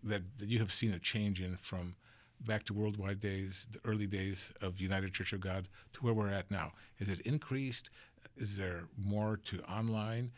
that, 0.03 0.23
that 0.39 0.49
you 0.49 0.59
have 0.59 0.73
seen 0.73 0.93
a 0.93 0.99
change 0.99 1.41
in 1.41 1.57
from 1.57 1.95
back 2.41 2.65
to 2.65 2.75
worldwide 2.75 3.21
days, 3.21 3.67
the 3.73 3.81
early 3.89 4.07
days 4.07 4.53
of 4.61 4.81
United 4.81 5.13
Church 5.13 5.33
of 5.33 5.41
God 5.41 5.69
to 5.95 6.01
where 6.01 6.15
we're 6.15 6.31
at 6.31 6.51
now? 6.51 6.73
Is 6.99 7.09
it 7.09 7.21
increased? 7.21 7.91
Is 8.37 8.57
there 8.57 8.85
more 8.97 9.39
to 9.47 9.63
online? 9.63 10.31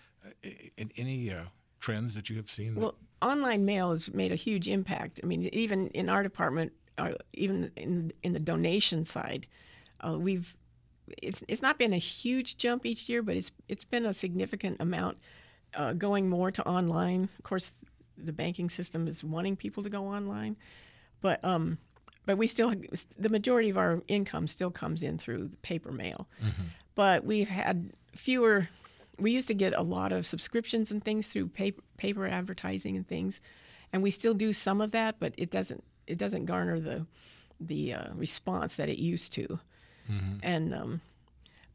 In 0.77 0.91
any 0.97 1.33
uh, 1.33 1.45
trends 1.81 2.15
that 2.15 2.29
you 2.29 2.37
have 2.37 2.51
seen? 2.51 2.75
Well, 2.75 2.95
online 3.23 3.65
mail 3.65 3.91
has 3.91 4.13
made 4.13 4.33
a 4.33 4.37
huge 4.37 4.69
impact. 4.69 5.21
I 5.23 5.27
mean, 5.27 5.49
even 5.53 5.89
in 5.89 6.09
our 6.09 6.23
department, 6.23 6.73
uh, 6.99 7.13
even 7.33 7.71
in 7.77 8.13
in 8.23 8.33
the 8.33 8.41
donation 8.41 9.05
side, 9.05 9.47
uh, 10.01 10.17
we've 10.19 10.55
it's 11.23 11.43
it's 11.49 11.63
not 11.63 11.79
been 11.79 11.93
a 11.93 11.99
huge 11.99 12.57
jump 12.57 12.87
each 12.87 13.09
year, 13.09 13.23
but 13.23 13.37
it's 13.37 13.53
it's 13.69 13.85
been 13.85 14.07
a 14.07 14.15
significant 14.15 14.77
amount 14.81 15.19
uh, 15.75 15.93
going 15.93 16.29
more 16.29 16.51
to 16.51 16.67
online. 16.67 17.29
Of 17.39 17.45
course, 17.45 17.73
the 18.17 18.33
banking 18.33 18.71
system 18.71 19.07
is 19.09 19.23
wanting 19.23 19.57
people 19.57 19.83
to 19.83 19.91
go 19.91 20.07
online, 20.07 20.57
but 21.21 21.45
um, 21.45 21.79
but 22.27 22.39
we 22.39 22.47
still 22.47 22.75
the 23.19 23.29
majority 23.29 23.71
of 23.71 23.79
our 23.79 24.03
income 24.09 24.47
still 24.47 24.71
comes 24.71 25.03
in 25.03 25.19
through 25.19 25.51
paper 25.63 25.93
mail. 25.93 26.29
Mm-hmm. 26.43 26.63
But 26.95 27.25
we've 27.25 27.49
had 27.49 27.93
fewer. 28.15 28.69
We 29.19 29.33
used 29.33 29.49
to 29.49 29.55
get 29.55 29.73
a 29.73 29.83
lot 29.83 30.13
of 30.13 30.27
subscriptions 30.27 30.91
and 30.91 31.03
things 31.03 31.27
through 31.27 31.49
paper, 31.49 31.83
paper 31.97 32.27
advertising 32.27 32.97
and 32.97 33.07
things, 33.07 33.41
and 33.93 34.03
we 34.03 34.11
still 34.11 34.35
do 34.35 34.53
some 34.53 34.81
of 34.81 34.93
that, 34.93 35.17
but 35.19 35.35
it 35.37 35.51
doesn't 35.51 35.83
it 36.07 36.19
doesn't 36.19 36.47
garner 36.47 36.81
the 36.81 37.07
the 37.61 37.95
uh, 37.95 38.15
response 38.15 38.77
that 38.77 38.89
it 38.89 38.99
used 38.99 39.33
to. 39.35 39.59
Mm-hmm. 40.11 40.39
And 40.43 40.75
um, 40.75 41.01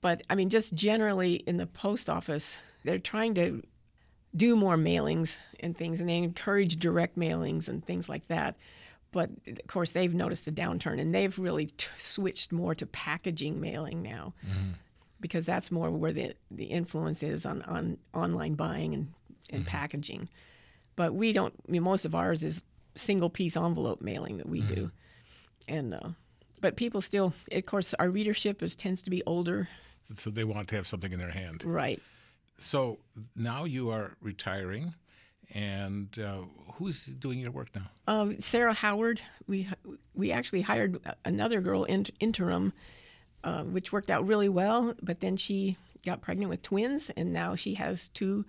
but 0.02 0.22
I 0.30 0.36
mean, 0.36 0.50
just 0.50 0.74
generally 0.74 1.36
in 1.36 1.58
the 1.58 1.66
post 1.66 2.10
office, 2.10 2.58
they're 2.84 3.00
trying 3.00 3.36
to 3.36 3.64
do 4.36 4.56
more 4.56 4.76
mailings 4.76 5.38
and 5.60 5.78
things, 5.78 6.00
and 6.00 6.10
they 6.10 6.18
encourage 6.18 6.78
direct 6.80 7.18
mailings 7.18 7.68
and 7.68 7.86
things 7.86 8.10
like 8.10 8.28
that. 8.28 8.56
But 9.12 9.30
of 9.48 9.68
course, 9.68 9.92
they've 9.92 10.14
noticed 10.14 10.48
a 10.48 10.52
downturn, 10.52 11.00
and 11.00 11.14
they've 11.14 11.38
really 11.38 11.68
t- 11.68 11.88
switched 12.00 12.52
more 12.52 12.74
to 12.76 12.86
packaging 12.88 13.62
mailing 13.62 14.02
now, 14.02 14.34
mm-hmm. 14.46 14.72
because 15.22 15.46
that's 15.46 15.72
more 15.72 15.92
where 15.92 16.12
the 16.12 16.34
the 16.50 16.66
influence 16.66 17.22
is 17.22 17.46
on 17.46 17.62
on 17.64 17.98
online 18.14 18.56
buying 18.56 18.94
and 18.94 19.14
and 19.52 19.62
mm-hmm. 19.62 19.70
packaging. 19.70 20.30
But 20.96 21.14
we 21.14 21.32
don't. 21.32 21.54
I 21.68 21.72
mean, 21.72 21.84
most 21.84 22.06
of 22.06 22.16
ours 22.16 22.44
is 22.44 22.64
single 22.96 23.30
piece 23.30 23.56
envelope 23.56 24.02
mailing 24.02 24.38
that 24.38 24.50
we 24.50 24.62
mm-hmm. 24.62 24.74
do, 24.74 24.92
and 25.68 25.94
uh, 25.94 26.10
but 26.64 26.78
people 26.78 27.02
still, 27.02 27.34
of 27.52 27.66
course, 27.66 27.94
our 28.00 28.10
readership 28.10 28.64
is 28.64 28.74
tends 28.74 29.04
to 29.04 29.10
be 29.10 29.22
older. 29.26 29.68
So 30.16 30.30
they 30.30 30.46
want 30.46 30.70
to 30.70 30.78
have 30.78 30.88
something 30.88 31.12
in 31.12 31.20
their 31.20 31.30
hand, 31.30 31.64
right? 31.66 32.02
So 32.58 33.00
now 33.36 33.66
you 33.66 33.90
are 33.90 34.16
retiring, 34.22 34.94
and 35.54 36.18
uh, 36.18 36.44
who's 36.76 37.06
doing 37.06 37.40
your 37.40 37.52
work 37.52 37.68
now? 37.76 37.90
Um, 38.08 38.40
Sarah 38.40 38.74
Howard. 38.74 39.22
We 39.46 39.68
we 40.14 40.32
actually 40.32 40.62
hired 40.62 41.00
another 41.26 41.60
girl 41.60 41.84
in, 41.84 42.06
interim, 42.22 42.72
uh, 43.44 43.64
which 43.64 43.92
worked 43.92 44.10
out 44.10 44.26
really 44.26 44.50
well. 44.50 44.94
But 45.02 45.20
then 45.20 45.36
she 45.36 45.78
got 46.06 46.22
pregnant 46.22 46.50
with 46.50 46.62
twins, 46.62 47.12
and 47.18 47.34
now 47.34 47.56
she 47.56 47.74
has 47.74 48.08
two, 48.10 48.46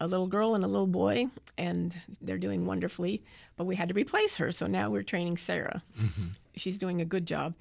a 0.00 0.06
little 0.06 0.26
girl 0.26 0.54
and 0.54 0.64
a 0.64 0.68
little 0.68 0.86
boy, 0.86 1.26
and 1.56 1.94
they're 2.20 2.38
doing 2.38 2.66
wonderfully. 2.66 3.22
But 3.56 3.64
we 3.64 3.76
had 3.76 3.88
to 3.88 3.94
replace 3.94 4.36
her, 4.36 4.52
so 4.52 4.66
now 4.66 4.90
we're 4.90 5.02
training 5.02 5.36
Sarah. 5.36 5.82
Mm-hmm. 6.00 6.26
She's 6.56 6.78
doing 6.78 7.00
a 7.00 7.04
good 7.04 7.26
job 7.26 7.54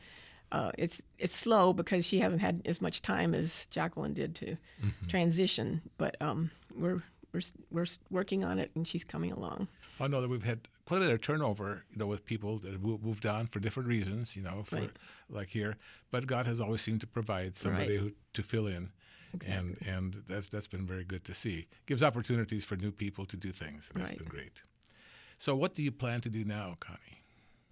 uh, 0.53 0.71
it's 0.77 1.01
it's 1.17 1.35
slow 1.35 1.73
because 1.73 2.05
she 2.05 2.19
hasn't 2.19 2.41
had 2.41 2.61
as 2.65 2.79
much 2.79 3.01
time 3.01 3.33
as 3.33 3.65
Jacqueline 3.71 4.13
did 4.13 4.35
to 4.35 4.45
mm-hmm. 4.45 5.07
transition. 5.07 5.81
But 5.97 6.15
um, 6.21 6.51
we're 6.77 7.01
we're 7.33 7.41
we're 7.71 7.87
working 8.11 8.43
on 8.43 8.59
it, 8.59 8.71
and 8.75 8.87
she's 8.87 9.03
coming 9.03 9.31
along. 9.31 9.67
I 9.99 10.07
know 10.07 10.21
that 10.21 10.29
we've 10.29 10.43
had 10.43 10.67
quite 10.85 10.97
a 10.97 10.99
bit 11.01 11.11
of 11.11 11.21
turnover, 11.21 11.83
you 11.91 11.97
know, 11.97 12.05
with 12.05 12.23
people 12.23 12.59
that 12.59 12.71
have 12.71 12.83
moved 12.83 13.25
on 13.25 13.47
for 13.47 13.59
different 13.59 13.89
reasons, 13.89 14.35
you 14.35 14.43
know, 14.43 14.63
for 14.63 14.75
right. 14.75 14.91
like 15.29 15.49
here. 15.49 15.75
But 16.11 16.27
God 16.27 16.45
has 16.45 16.61
always 16.61 16.81
seemed 16.81 17.01
to 17.01 17.07
provide 17.07 17.57
somebody 17.57 17.97
right. 17.97 17.99
who 17.99 18.11
to 18.33 18.43
fill 18.43 18.67
in, 18.67 18.91
exactly. 19.33 19.57
and 19.87 19.87
and 19.87 20.23
that's 20.27 20.47
that's 20.47 20.67
been 20.67 20.85
very 20.85 21.03
good 21.03 21.23
to 21.25 21.33
see. 21.33 21.67
Gives 21.85 22.03
opportunities 22.03 22.65
for 22.65 22.75
new 22.75 22.91
people 22.91 23.25
to 23.25 23.37
do 23.37 23.51
things. 23.51 23.91
That's 23.93 24.09
right. 24.09 24.17
been 24.17 24.27
great. 24.27 24.61
So, 25.37 25.55
what 25.55 25.75
do 25.75 25.83
you 25.83 25.91
plan 25.91 26.19
to 26.21 26.29
do 26.29 26.43
now, 26.43 26.77
Connie? 26.79 27.23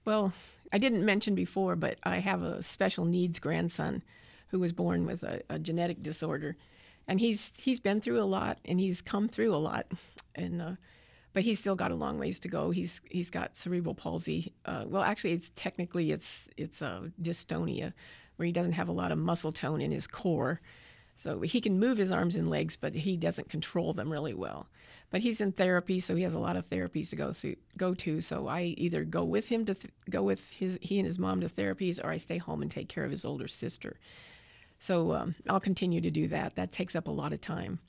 Well, 0.05 0.33
I 0.73 0.77
didn't 0.77 1.05
mention 1.05 1.35
before, 1.35 1.75
but 1.75 1.99
I 2.03 2.17
have 2.17 2.41
a 2.41 2.61
special 2.61 3.05
needs 3.05 3.39
grandson 3.39 4.03
who 4.47 4.59
was 4.59 4.73
born 4.73 5.05
with 5.05 5.23
a, 5.23 5.41
a 5.49 5.59
genetic 5.59 6.03
disorder, 6.03 6.57
and 7.07 7.19
he's 7.19 7.51
he's 7.57 7.79
been 7.79 8.01
through 8.01 8.21
a 8.21 8.23
lot 8.23 8.59
and 8.65 8.79
he's 8.79 9.01
come 9.01 9.27
through 9.29 9.53
a 9.53 9.57
lot, 9.57 9.85
and 10.35 10.61
uh, 10.61 10.71
but 11.33 11.43
he's 11.43 11.59
still 11.59 11.75
got 11.75 11.91
a 11.91 11.95
long 11.95 12.19
ways 12.19 12.39
to 12.41 12.47
go. 12.47 12.71
He's 12.71 13.01
he's 13.09 13.29
got 13.29 13.55
cerebral 13.55 13.95
palsy. 13.95 14.53
Uh, 14.65 14.85
well, 14.87 15.03
actually, 15.03 15.33
it's 15.33 15.51
technically 15.55 16.11
it's 16.11 16.47
it's 16.57 16.81
a 16.81 17.11
dystonia, 17.21 17.93
where 18.35 18.45
he 18.45 18.51
doesn't 18.51 18.73
have 18.73 18.89
a 18.89 18.93
lot 18.93 19.11
of 19.11 19.17
muscle 19.17 19.51
tone 19.51 19.81
in 19.81 19.91
his 19.91 20.07
core, 20.07 20.59
so 21.17 21.41
he 21.41 21.61
can 21.61 21.79
move 21.79 21.97
his 21.97 22.11
arms 22.11 22.35
and 22.35 22.49
legs, 22.49 22.75
but 22.75 22.93
he 22.93 23.15
doesn't 23.15 23.49
control 23.49 23.93
them 23.93 24.11
really 24.11 24.33
well. 24.33 24.67
But 25.11 25.21
he's 25.21 25.41
in 25.41 25.51
therapy, 25.51 25.99
so 25.99 26.15
he 26.15 26.23
has 26.23 26.33
a 26.33 26.39
lot 26.39 26.55
of 26.55 26.69
therapies 26.69 27.09
to 27.09 27.15
go 27.15 27.33
to. 27.33 27.55
Go 27.77 27.93
to. 27.95 28.21
So 28.21 28.47
I 28.47 28.75
either 28.77 29.03
go 29.03 29.23
with 29.23 29.45
him 29.45 29.65
to 29.65 29.73
th- 29.75 29.93
go 30.09 30.23
with 30.23 30.49
his 30.49 30.79
he 30.81 30.99
and 30.99 31.05
his 31.05 31.19
mom 31.19 31.41
to 31.41 31.47
therapies, 31.47 32.03
or 32.03 32.09
I 32.09 32.17
stay 32.17 32.37
home 32.37 32.61
and 32.61 32.71
take 32.71 32.87
care 32.87 33.03
of 33.03 33.11
his 33.11 33.25
older 33.25 33.47
sister. 33.47 33.99
So 34.79 35.13
um, 35.13 35.35
I'll 35.47 35.59
continue 35.59 36.01
to 36.01 36.09
do 36.09 36.27
that. 36.29 36.55
That 36.55 36.71
takes 36.71 36.95
up 36.95 37.07
a 37.07 37.11
lot 37.11 37.33
of 37.33 37.41
time. 37.41 37.79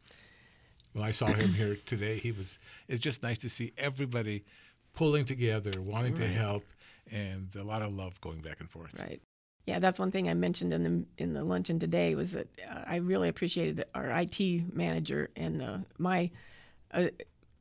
Well, 0.95 1.05
I 1.05 1.11
saw 1.11 1.27
him 1.27 1.53
here 1.55 1.77
today. 1.87 2.19
He 2.19 2.33
was. 2.33 2.59
It's 2.89 3.01
just 3.01 3.23
nice 3.23 3.39
to 3.39 3.49
see 3.49 3.73
everybody 3.79 4.45
pulling 4.95 5.25
together, 5.25 5.71
wanting 5.81 6.15
right. 6.15 6.23
to 6.23 6.29
help, 6.29 6.65
and 7.11 7.49
a 7.57 7.63
lot 7.63 7.83
of 7.83 7.95
love 7.95 8.21
going 8.21 8.41
back 8.41 8.61
and 8.61 8.69
forth. 8.69 8.99
Right. 8.99 9.23
Yeah, 9.67 9.79
that's 9.79 9.99
one 9.99 10.11
thing 10.11 10.29
I 10.29 10.35
mentioned 10.35 10.73
in 10.73 10.83
the 10.83 11.23
in 11.23 11.35
the 11.35 11.45
luncheon 11.45 11.79
today 11.79 12.15
was 12.15 12.33
that 12.33 12.49
uh, 12.69 12.83
I 12.87 12.97
really 12.97 13.29
appreciated 13.29 13.85
our 13.95 14.11
IT 14.11 14.75
manager 14.75 15.31
and 15.37 15.63
uh, 15.63 15.79
my, 15.99 16.31
uh, 16.93 17.07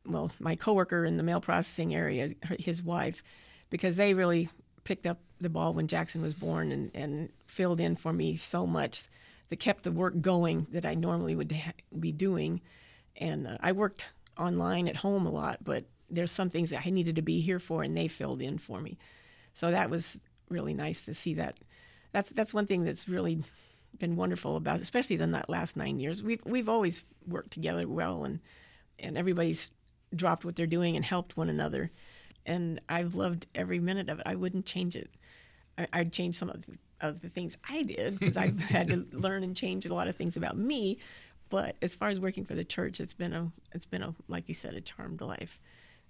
well, 0.06 0.32
my 0.40 0.56
coworker 0.56 1.06
in 1.06 1.18
the 1.18 1.24
mail 1.24 1.42
processing 1.42 1.94
area, 1.94 2.34
his 2.60 2.82
wife, 2.82 3.22
because 3.70 3.98
they 3.98 4.16
really 4.16 4.50
picked 4.84 5.06
up 5.06 5.20
the 5.40 5.50
ball 5.50 5.74
when 5.74 5.88
Jackson 5.88 6.22
was 6.24 6.34
born 6.34 6.72
and, 6.72 6.92
and 6.96 7.30
filled 7.46 7.80
in 7.80 7.96
for 7.96 8.12
me 8.12 8.36
so 8.36 8.66
much 8.66 9.04
that 9.50 9.60
kept 9.60 9.84
the 9.84 9.92
work 9.92 10.20
going 10.22 10.66
that 10.72 10.86
I 10.86 10.96
normally 10.96 11.36
would 11.36 11.52
ha- 11.52 11.74
be 12.00 12.12
doing. 12.12 12.62
And 13.18 13.46
uh, 13.46 13.58
I 13.60 13.74
worked 13.74 14.06
online 14.40 14.88
at 14.88 14.96
home 14.96 15.28
a 15.28 15.32
lot, 15.32 15.64
but 15.64 15.84
there's 16.10 16.32
some 16.32 16.50
things 16.50 16.72
that 16.72 16.84
I 16.84 16.90
needed 16.90 17.16
to 17.18 17.22
be 17.22 17.42
here 17.42 17.60
for, 17.60 17.84
and 17.84 17.96
they 17.96 18.08
filled 18.08 18.42
in 18.42 18.58
for 18.58 18.82
me. 18.82 18.98
So 19.54 19.70
that 19.70 19.90
was 19.90 20.18
really 20.50 20.74
nice 20.74 21.04
to 21.04 21.14
see 21.14 21.36
that 21.36 21.58
that's 22.12 22.30
that's 22.32 22.54
one 22.54 22.68
thing 22.68 22.84
that's 22.84 23.08
really 23.08 23.44
been 23.98 24.16
wonderful 24.16 24.56
about, 24.56 24.80
especially 24.80 25.16
the 25.16 25.44
last 25.48 25.78
nine 25.78 26.00
years. 26.00 26.24
We've 26.24 26.42
we've 26.46 26.70
always 26.70 27.04
worked 27.28 27.52
together 27.52 27.88
well, 27.88 28.26
and 28.26 28.40
and 29.00 29.18
everybody's 29.18 29.72
dropped 30.16 30.46
what 30.46 30.56
they're 30.56 30.68
doing 30.68 30.96
and 30.96 31.06
helped 31.06 31.38
one 31.38 31.50
another, 31.50 31.92
and 32.46 32.82
I've 32.90 33.16
loved 33.16 33.48
every 33.56 33.80
minute 33.80 34.10
of 34.10 34.20
it. 34.20 34.28
I 34.28 34.36
wouldn't 34.36 34.66
change 34.66 34.96
it. 34.96 35.10
I, 35.78 36.00
would 36.00 36.14
change 36.14 36.36
some 36.36 36.50
of 36.50 36.64
the, 36.66 36.78
of 37.00 37.22
the 37.22 37.30
things 37.30 37.58
I 37.68 37.84
did 37.84 38.20
because 38.20 38.38
I've 38.38 38.60
had 38.60 38.90
to 38.90 39.08
learn 39.14 39.44
and 39.44 39.56
change 39.56 39.86
a 39.86 39.94
lot 39.94 40.08
of 40.08 40.16
things 40.16 40.38
about 40.38 40.58
me. 40.58 41.00
But 41.50 41.76
as 41.82 41.96
far 41.96 42.10
as 42.10 42.20
working 42.20 42.46
for 42.46 42.56
the 42.56 42.64
church, 42.64 43.00
it's 43.00 43.14
been 43.14 43.34
a 43.34 43.52
it's 43.74 43.86
been 43.86 44.04
a 44.04 44.14
like 44.28 44.48
you 44.48 44.54
said 44.54 44.74
a 44.74 44.82
charmed 44.82 45.22
life, 45.22 45.60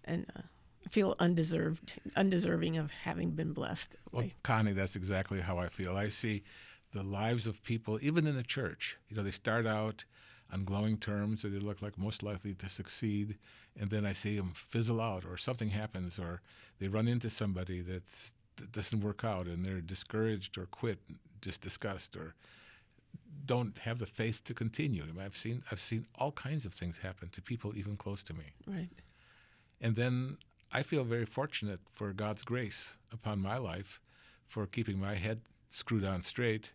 and. 0.06 0.26
Uh, 0.36 0.42
feel 0.90 1.16
undeserved, 1.20 2.00
undeserving 2.16 2.78
of 2.78 2.92
having 2.92 3.32
been 3.32 3.54
blessed. 3.54 3.96
Well, 4.12 4.30
Connie, 4.44 4.74
that's 4.74 4.96
exactly 4.96 5.40
how 5.40 5.58
I 5.58 5.70
feel. 5.70 5.96
I 5.96 6.10
see 6.10 6.44
the 6.94 7.04
lives 7.04 7.48
of 7.48 7.64
people, 7.64 8.00
even 8.02 8.28
in 8.28 8.36
the 8.36 8.44
church. 8.44 8.98
You 9.10 9.16
know, 9.16 9.24
they 9.24 9.32
start 9.32 9.66
out 9.66 10.04
on 10.52 10.66
glowing 10.66 10.98
terms, 10.98 11.46
or 11.46 11.50
they 11.50 11.60
look 11.60 11.82
like 11.82 11.98
most 11.98 12.24
likely 12.24 12.54
to 12.56 12.68
succeed, 12.68 13.38
and 13.80 13.90
then 13.90 14.06
I 14.06 14.12
see 14.12 14.36
them 14.36 14.52
fizzle 14.54 15.00
out, 15.00 15.24
or 15.26 15.38
something 15.38 15.70
happens, 15.70 16.20
or 16.20 16.42
they 16.80 16.90
run 16.90 17.08
into 17.08 17.30
somebody 17.30 17.82
that's, 17.82 18.34
that 18.58 18.72
doesn't 18.74 19.02
work 19.02 19.24
out, 19.24 19.46
and 19.48 19.66
they're 19.66 19.80
discouraged, 19.80 20.58
or 20.58 20.66
quit, 20.66 21.00
just 21.42 21.62
disgust, 21.62 22.18
or 22.18 22.34
don't 23.46 23.78
have 23.78 24.00
the 24.00 24.06
faith 24.06 24.44
to 24.44 24.54
continue. 24.54 25.04
I 25.04 25.08
mean, 25.08 25.26
I've 25.26 25.38
seen 25.38 25.64
I've 25.72 25.80
seen 25.80 26.06
all 26.16 26.32
kinds 26.32 26.66
of 26.66 26.74
things 26.74 26.98
happen 26.98 27.30
to 27.30 27.42
people 27.42 27.76
even 27.76 27.96
close 27.98 28.24
to 28.24 28.34
me. 28.34 28.46
Right. 28.68 28.90
And 29.80 29.96
then 29.96 30.38
I 30.74 30.84
feel 30.84 31.04
very 31.04 31.26
fortunate 31.26 31.80
for 31.92 32.14
God's 32.14 32.44
grace 32.44 32.94
upon 33.12 33.40
my 33.40 33.58
life 33.58 34.00
for 34.48 34.66
keeping 34.68 35.00
my 35.00 35.16
head 35.16 35.42
screwed 35.72 36.06
on 36.06 36.22
straight 36.22 36.72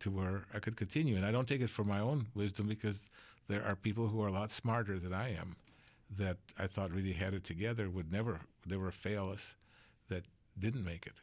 to 0.00 0.10
where 0.10 0.44
I 0.54 0.58
could 0.58 0.76
continue. 0.76 1.16
And 1.16 1.24
I 1.24 1.32
don't 1.32 1.48
take 1.48 1.62
it 1.62 1.70
for 1.70 1.84
my 1.84 2.00
own 2.00 2.26
wisdom 2.34 2.66
because 2.66 3.04
there 3.48 3.64
are 3.64 3.74
people 3.74 4.08
who 4.08 4.22
are 4.22 4.28
a 4.28 4.32
lot 4.32 4.50
smarter 4.50 4.98
than 4.98 5.14
I 5.14 5.34
am 5.34 5.56
that 6.16 6.36
I 6.58 6.66
thought 6.66 6.92
really 6.92 7.12
had 7.12 7.34
it 7.34 7.44
together 7.44 7.88
would 7.90 8.12
never 8.12 8.40
never 8.66 8.90
fail 8.90 9.30
us 9.30 9.54
that 10.08 10.26
didn't 10.58 10.84
make 10.84 11.06
it. 11.06 11.14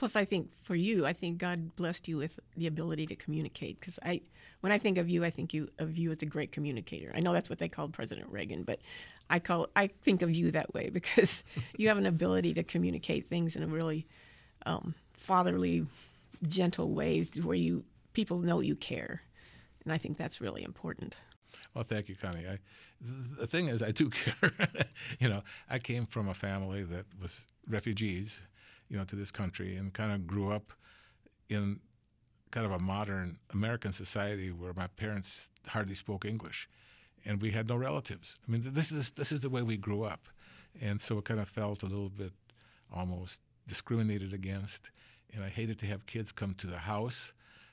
Plus, 0.00 0.16
I 0.16 0.24
think 0.24 0.50
for 0.62 0.74
you, 0.74 1.04
I 1.04 1.12
think 1.12 1.36
God 1.36 1.76
blessed 1.76 2.08
you 2.08 2.16
with 2.16 2.40
the 2.56 2.66
ability 2.66 3.04
to 3.08 3.14
communicate. 3.14 3.78
Because 3.78 3.98
I, 4.02 4.22
when 4.62 4.72
I 4.72 4.78
think 4.78 4.96
of 4.96 5.10
you, 5.10 5.26
I 5.26 5.28
think 5.28 5.52
you 5.52 5.68
of 5.78 5.98
you 5.98 6.10
as 6.10 6.22
a 6.22 6.26
great 6.26 6.52
communicator. 6.52 7.12
I 7.14 7.20
know 7.20 7.34
that's 7.34 7.50
what 7.50 7.58
they 7.58 7.68
called 7.68 7.92
President 7.92 8.26
Reagan, 8.30 8.62
but 8.62 8.80
I 9.28 9.40
call 9.40 9.68
I 9.76 9.88
think 9.88 10.22
of 10.22 10.30
you 10.30 10.52
that 10.52 10.72
way 10.72 10.88
because 10.92 11.44
you 11.76 11.88
have 11.88 11.98
an 11.98 12.06
ability 12.06 12.54
to 12.54 12.62
communicate 12.62 13.28
things 13.28 13.56
in 13.56 13.62
a 13.62 13.66
really 13.66 14.06
um, 14.64 14.94
fatherly, 15.18 15.86
gentle 16.44 16.92
way 16.92 17.28
where 17.42 17.54
you 17.54 17.84
people 18.14 18.38
know 18.38 18.60
you 18.60 18.76
care, 18.76 19.20
and 19.84 19.92
I 19.92 19.98
think 19.98 20.16
that's 20.16 20.40
really 20.40 20.62
important. 20.62 21.14
Well, 21.74 21.84
thank 21.84 22.08
you, 22.08 22.16
Connie. 22.16 22.48
I, 22.48 22.58
the 23.38 23.46
thing 23.46 23.68
is, 23.68 23.82
I 23.82 23.90
do 23.90 24.08
care. 24.22 24.50
you 25.18 25.28
know, 25.28 25.42
I 25.68 25.78
came 25.78 26.06
from 26.06 26.30
a 26.30 26.34
family 26.34 26.84
that 26.84 27.04
was 27.20 27.46
refugees 27.68 28.40
you 28.90 28.98
know, 28.98 29.04
to 29.04 29.16
this 29.16 29.30
country 29.30 29.76
and 29.76 29.94
kind 29.94 30.12
of 30.12 30.26
grew 30.26 30.50
up 30.50 30.72
in 31.48 31.80
kind 32.50 32.66
of 32.66 32.72
a 32.72 32.78
modern 32.78 33.38
American 33.52 33.92
society 33.92 34.50
where 34.50 34.72
my 34.74 34.88
parents 34.88 35.50
hardly 35.66 35.94
spoke 35.94 36.24
English, 36.24 36.68
and 37.24 37.40
we 37.40 37.50
had 37.50 37.68
no 37.68 37.76
relatives. 37.76 38.34
I 38.46 38.50
mean, 38.50 38.62
this 38.64 38.90
is 38.90 39.12
this 39.12 39.32
is 39.32 39.40
the 39.40 39.48
way 39.48 39.62
we 39.62 39.76
grew 39.76 40.02
up, 40.02 40.28
and 40.80 41.00
so 41.00 41.18
it 41.18 41.24
kind 41.24 41.40
of 41.40 41.48
felt 41.48 41.82
a 41.82 41.86
little 41.86 42.10
bit 42.10 42.32
almost 42.92 43.40
discriminated 43.66 44.34
against. 44.34 44.90
And 45.32 45.44
I 45.44 45.48
hated 45.48 45.78
to 45.78 45.86
have 45.86 46.06
kids 46.06 46.32
come 46.32 46.54
to 46.54 46.66
the 46.66 46.78
house 46.78 47.32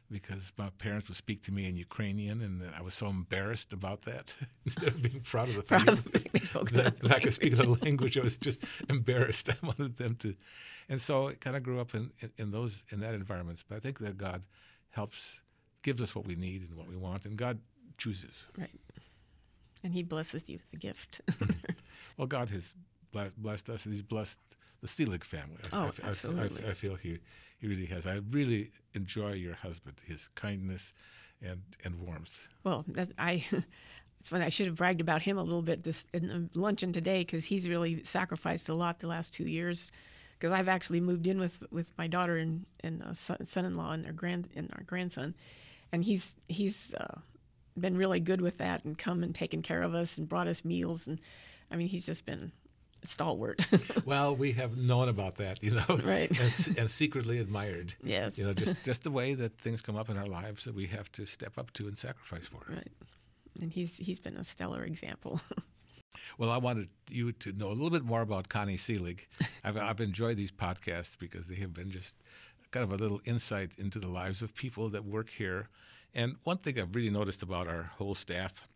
because 0.09 0.51
my 0.57 0.69
parents 0.77 1.07
would 1.07 1.17
speak 1.17 1.43
to 1.43 1.51
me 1.51 1.67
in 1.67 1.75
Ukrainian, 1.75 2.41
and 2.41 2.63
I 2.77 2.81
was 2.81 2.93
so 2.93 3.07
embarrassed 3.07 3.73
about 3.73 4.01
that. 4.03 4.35
Instead 4.65 4.89
of 4.89 5.01
being 5.01 5.21
proud 5.21 5.49
of 5.49 5.55
the 5.55 5.61
fact 5.63 5.85
that, 6.73 6.99
that, 7.01 7.11
I 7.11 7.19
could 7.19 7.33
speak 7.33 7.55
the 7.55 7.67
language, 7.83 8.17
I 8.17 8.21
was 8.21 8.37
just 8.37 8.63
embarrassed. 8.89 9.49
I 9.49 9.55
wanted 9.61 9.97
them 9.97 10.15
to, 10.17 10.35
and 10.89 10.99
so 10.99 11.27
it 11.27 11.41
kind 11.41 11.55
of 11.55 11.63
grew 11.63 11.79
up 11.79 11.93
in, 11.93 12.11
in, 12.21 12.31
in 12.37 12.51
those 12.51 12.83
in 12.91 12.99
that 13.01 13.13
environments. 13.13 13.63
But 13.67 13.75
I 13.77 13.79
think 13.79 13.99
that 13.99 14.17
God 14.17 14.45
helps, 14.89 15.41
gives 15.83 16.01
us 16.01 16.15
what 16.15 16.25
we 16.25 16.35
need 16.35 16.61
and 16.61 16.75
what 16.77 16.87
we 16.87 16.95
want, 16.95 17.25
and 17.25 17.37
God 17.37 17.59
chooses. 17.97 18.47
Right, 18.57 18.69
and 19.83 19.93
He 19.93 20.03
blesses 20.03 20.47
you 20.47 20.57
with 20.57 20.71
the 20.71 20.77
gift. 20.77 21.21
well, 22.17 22.27
God 22.27 22.49
has 22.49 22.73
blessed 23.11 23.69
us, 23.69 23.85
and 23.85 23.93
He's 23.93 24.03
blessed 24.03 24.39
the 24.87 25.05
Seelig 25.05 25.23
family. 25.23 25.57
Oh, 25.71 25.91
I, 26.03 26.07
I, 26.07 26.09
absolutely. 26.09 26.65
I, 26.65 26.69
I, 26.69 26.73
feel 26.73 26.95
he 26.95 27.19
he 27.59 27.67
really 27.67 27.85
has. 27.87 28.05
I 28.05 28.19
really 28.31 28.71
enjoy 28.93 29.33
your 29.33 29.55
husband, 29.55 29.97
his 30.05 30.29
kindness 30.35 30.93
and 31.41 31.61
and 31.83 31.99
warmth. 31.99 32.39
Well, 32.63 32.85
I. 33.17 33.45
It's 34.19 34.31
funny. 34.31 34.45
I 34.45 34.49
should 34.49 34.65
have 34.65 34.75
bragged 34.75 34.99
about 34.99 35.21
him 35.21 35.37
a 35.37 35.43
little 35.43 35.61
bit 35.61 35.83
this 35.83 36.03
in 36.11 36.27
the 36.27 36.59
luncheon 36.59 36.91
today 36.91 37.21
because 37.21 37.45
he's 37.45 37.69
really 37.69 38.03
sacrificed 38.03 38.67
a 38.67 38.73
lot 38.73 38.99
the 38.99 39.07
last 39.07 39.33
two 39.33 39.45
years. 39.45 39.91
Because 40.33 40.51
I've 40.51 40.67
actually 40.67 40.99
moved 40.99 41.27
in 41.27 41.39
with, 41.39 41.63
with 41.71 41.95
my 41.99 42.07
daughter 42.07 42.35
and 42.37 42.65
and 42.81 43.03
uh, 43.03 43.13
son-in-law 43.13 43.91
and 43.91 44.03
their 44.03 44.13
grand 44.13 44.49
and 44.55 44.69
our 44.73 44.83
grandson, 44.83 45.35
and 45.91 46.03
he's 46.03 46.39
he's 46.49 46.93
uh, 46.95 47.19
been 47.79 47.95
really 47.95 48.19
good 48.19 48.41
with 48.41 48.57
that 48.57 48.83
and 48.85 48.97
come 48.97 49.23
and 49.23 49.33
taken 49.33 49.61
care 49.61 49.83
of 49.83 49.93
us 49.93 50.17
and 50.17 50.27
brought 50.27 50.47
us 50.47 50.65
meals 50.65 51.07
and 51.07 51.19
I 51.71 51.75
mean 51.75 51.87
he's 51.87 52.05
just 52.05 52.25
been 52.25 52.51
stalwart. 53.03 53.65
well, 54.05 54.35
we 54.35 54.51
have 54.53 54.77
known 54.77 55.09
about 55.09 55.35
that, 55.35 55.63
you 55.63 55.71
know, 55.71 55.99
right, 56.03 56.29
and, 56.39 56.77
and, 56.77 56.91
secretly 56.91 57.39
admired. 57.39 57.93
Yes, 58.03 58.37
you 58.37 58.45
know, 58.45 58.53
just 58.53 58.75
just 58.83 59.03
the 59.03 59.11
way 59.11 59.33
that 59.33 59.57
things 59.59 59.81
come 59.81 59.95
up 59.95 60.09
in 60.09 60.17
our 60.17 60.27
lives 60.27 60.63
that 60.65 60.75
we 60.75 60.85
have 60.87 61.11
to 61.13 61.25
step 61.25 61.57
up 61.57 61.71
to 61.73 61.87
and 61.87 61.97
sacrifice 61.97 62.47
for. 62.47 62.61
Right, 62.69 62.87
and 63.61 63.71
he's 63.71 63.95
he's 63.95 64.19
been 64.19 64.37
a 64.37 64.43
stellar 64.43 64.83
example. 64.83 65.41
well, 66.37 66.49
I 66.49 66.57
wanted 66.57 66.89
you 67.09 67.31
to 67.33 67.51
know 67.53 67.67
a 67.67 67.75
little 67.75 67.89
bit 67.89 68.03
more 68.03 68.21
about 68.21 68.49
Connie 68.49 68.77
Seelig. 68.77 69.27
I've 69.63 69.77
I've 69.77 70.01
enjoyed 70.01 70.37
these 70.37 70.51
podcasts 70.51 71.17
because 71.17 71.47
they 71.47 71.55
have 71.55 71.73
been 71.73 71.91
just 71.91 72.17
kind 72.71 72.83
of 72.83 72.91
a 72.91 73.01
little 73.01 73.21
insight 73.25 73.71
into 73.77 73.99
the 73.99 74.07
lives 74.07 74.41
of 74.41 74.53
people 74.53 74.89
that 74.89 75.05
work 75.05 75.29
here. 75.29 75.69
And 76.13 76.35
one 76.43 76.57
thing 76.57 76.79
I've 76.79 76.95
really 76.95 77.09
noticed 77.09 77.43
about 77.43 77.67
our 77.67 77.83
whole 77.83 78.15
staff 78.15 78.67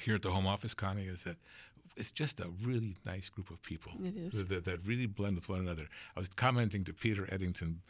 here 0.00 0.14
at 0.14 0.22
the 0.22 0.30
home 0.30 0.46
office, 0.46 0.74
Connie, 0.74 1.06
is 1.06 1.24
that 1.24 1.36
it's 1.96 2.12
just 2.12 2.40
a 2.40 2.48
really 2.62 2.96
nice 3.04 3.28
group 3.28 3.50
of 3.50 3.62
people 3.62 3.92
that, 4.00 4.64
that, 4.64 4.78
really 4.86 5.06
blend 5.06 5.36
with 5.36 5.48
one 5.48 5.60
another. 5.60 5.88
I 6.16 6.20
was 6.20 6.28
commenting 6.28 6.84
to 6.84 6.92
Peter 6.92 7.28
Eddington 7.30 7.80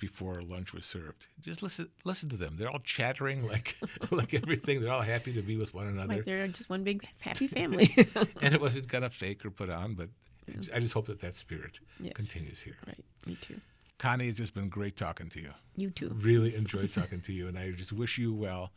before 0.00 0.34
lunch 0.42 0.72
was 0.72 0.84
served. 0.84 1.26
Just 1.40 1.62
listen, 1.62 1.88
listen 2.04 2.28
to 2.28 2.36
them. 2.36 2.56
They're 2.56 2.70
all 2.70 2.80
chattering 2.80 3.46
like 3.46 3.76
like 4.10 4.34
everything. 4.34 4.80
They're 4.80 4.92
all 4.92 5.02
happy 5.02 5.32
to 5.32 5.42
be 5.42 5.56
with 5.56 5.74
one 5.74 5.86
another. 5.86 6.14
Like 6.14 6.24
they're 6.24 6.46
just 6.48 6.70
one 6.70 6.84
big 6.84 7.06
happy 7.20 7.46
family. 7.48 7.94
and 8.42 8.54
it 8.54 8.60
wasn't 8.60 8.88
kind 8.88 9.04
of 9.04 9.12
fake 9.12 9.44
or 9.44 9.50
put 9.50 9.70
on, 9.70 9.94
but 9.94 10.08
yeah. 10.46 10.76
I 10.76 10.80
just 10.80 10.94
hope 10.94 11.06
that 11.06 11.20
that 11.20 11.34
spirit 11.34 11.80
yes. 12.00 12.14
continues 12.14 12.60
here. 12.60 12.76
Right. 12.86 13.04
Me 13.26 13.36
too. 13.40 13.60
Connie, 13.98 14.28
it's 14.28 14.38
just 14.38 14.54
been 14.54 14.68
great 14.68 14.96
talking 14.96 15.28
to 15.30 15.40
you. 15.40 15.50
You 15.76 15.90
too. 15.90 16.16
Really 16.20 16.54
enjoyed 16.54 16.92
talking 16.94 17.20
to 17.22 17.32
you, 17.32 17.48
and 17.48 17.58
I 17.58 17.72
just 17.72 17.92
wish 17.92 18.16
you 18.18 18.32
well, 18.32 18.70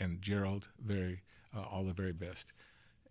and 0.00 0.20
Gerald, 0.22 0.68
very 0.84 1.20
uh, 1.56 1.62
all 1.62 1.84
the 1.84 1.92
very 1.92 2.12
best 2.12 2.52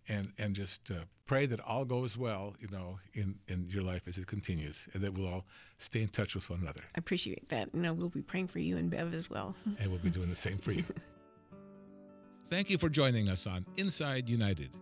and 0.07 0.31
and 0.37 0.55
just 0.55 0.91
uh, 0.91 0.95
pray 1.25 1.45
that 1.45 1.59
all 1.61 1.85
goes 1.85 2.17
well, 2.17 2.55
you 2.59 2.67
know, 2.71 2.99
in 3.13 3.35
in 3.47 3.67
your 3.69 3.83
life 3.83 4.03
as 4.07 4.17
it 4.17 4.27
continues, 4.27 4.87
and 4.93 5.03
that 5.03 5.13
we'll 5.13 5.27
all 5.27 5.45
stay 5.77 6.01
in 6.01 6.09
touch 6.09 6.35
with 6.35 6.49
one 6.49 6.59
another. 6.61 6.81
I 6.95 6.99
appreciate 6.99 7.49
that. 7.49 7.69
You 7.73 7.81
know, 7.81 7.93
we'll 7.93 8.09
be 8.09 8.21
praying 8.21 8.47
for 8.47 8.59
you 8.59 8.77
and 8.77 8.89
Bev 8.89 9.13
as 9.13 9.29
well. 9.29 9.55
And 9.79 9.89
we'll 9.89 9.99
be 9.99 10.09
doing 10.09 10.29
the 10.29 10.35
same 10.35 10.57
for 10.57 10.71
you. 10.71 10.83
Thank 12.49 12.69
you 12.69 12.77
for 12.77 12.89
joining 12.89 13.29
us 13.29 13.47
on 13.47 13.65
Inside 13.77 14.27
United. 14.27 14.75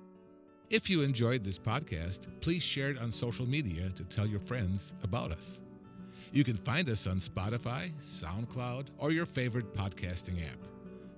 If 0.69 0.89
you 0.89 1.01
enjoyed 1.01 1.43
this 1.43 1.59
podcast, 1.59 2.27
please 2.41 2.63
share 2.63 2.89
it 2.89 2.97
on 2.97 3.11
social 3.11 3.47
media 3.47 3.89
to 3.89 4.03
tell 4.03 4.25
your 4.25 4.39
friends 4.39 4.93
about 5.03 5.31
us. 5.31 5.61
You 6.31 6.43
can 6.43 6.57
find 6.57 6.87
us 6.89 7.07
on 7.07 7.19
Spotify, 7.19 7.91
SoundCloud, 7.99 8.87
or 8.97 9.11
your 9.11 9.25
favorite 9.25 9.73
podcasting 9.73 10.43
app. 10.47 10.59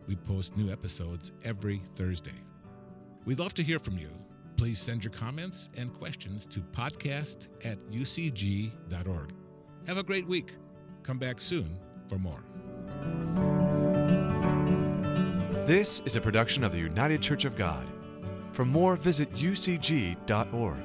We 0.07 0.15
post 0.15 0.57
new 0.57 0.71
episodes 0.71 1.31
every 1.43 1.81
Thursday. 1.95 2.39
We'd 3.25 3.39
love 3.39 3.53
to 3.55 3.63
hear 3.63 3.79
from 3.79 3.97
you. 3.97 4.10
Please 4.57 4.79
send 4.79 5.03
your 5.03 5.13
comments 5.13 5.69
and 5.77 5.93
questions 5.93 6.45
to 6.47 6.60
podcast 6.60 7.47
at 7.65 7.77
ucg.org. 7.91 9.34
Have 9.88 9.97
a 9.97 10.03
great 10.03 10.27
week. 10.27 10.53
Come 11.03 11.17
back 11.17 11.41
soon 11.41 11.79
for 12.07 12.17
more. 12.17 12.43
This 15.65 16.01
is 16.05 16.15
a 16.15 16.21
production 16.21 16.63
of 16.63 16.71
the 16.71 16.79
United 16.79 17.21
Church 17.21 17.45
of 17.45 17.55
God. 17.55 17.88
For 18.51 18.65
more, 18.65 18.95
visit 18.95 19.31
ucg.org. 19.31 20.84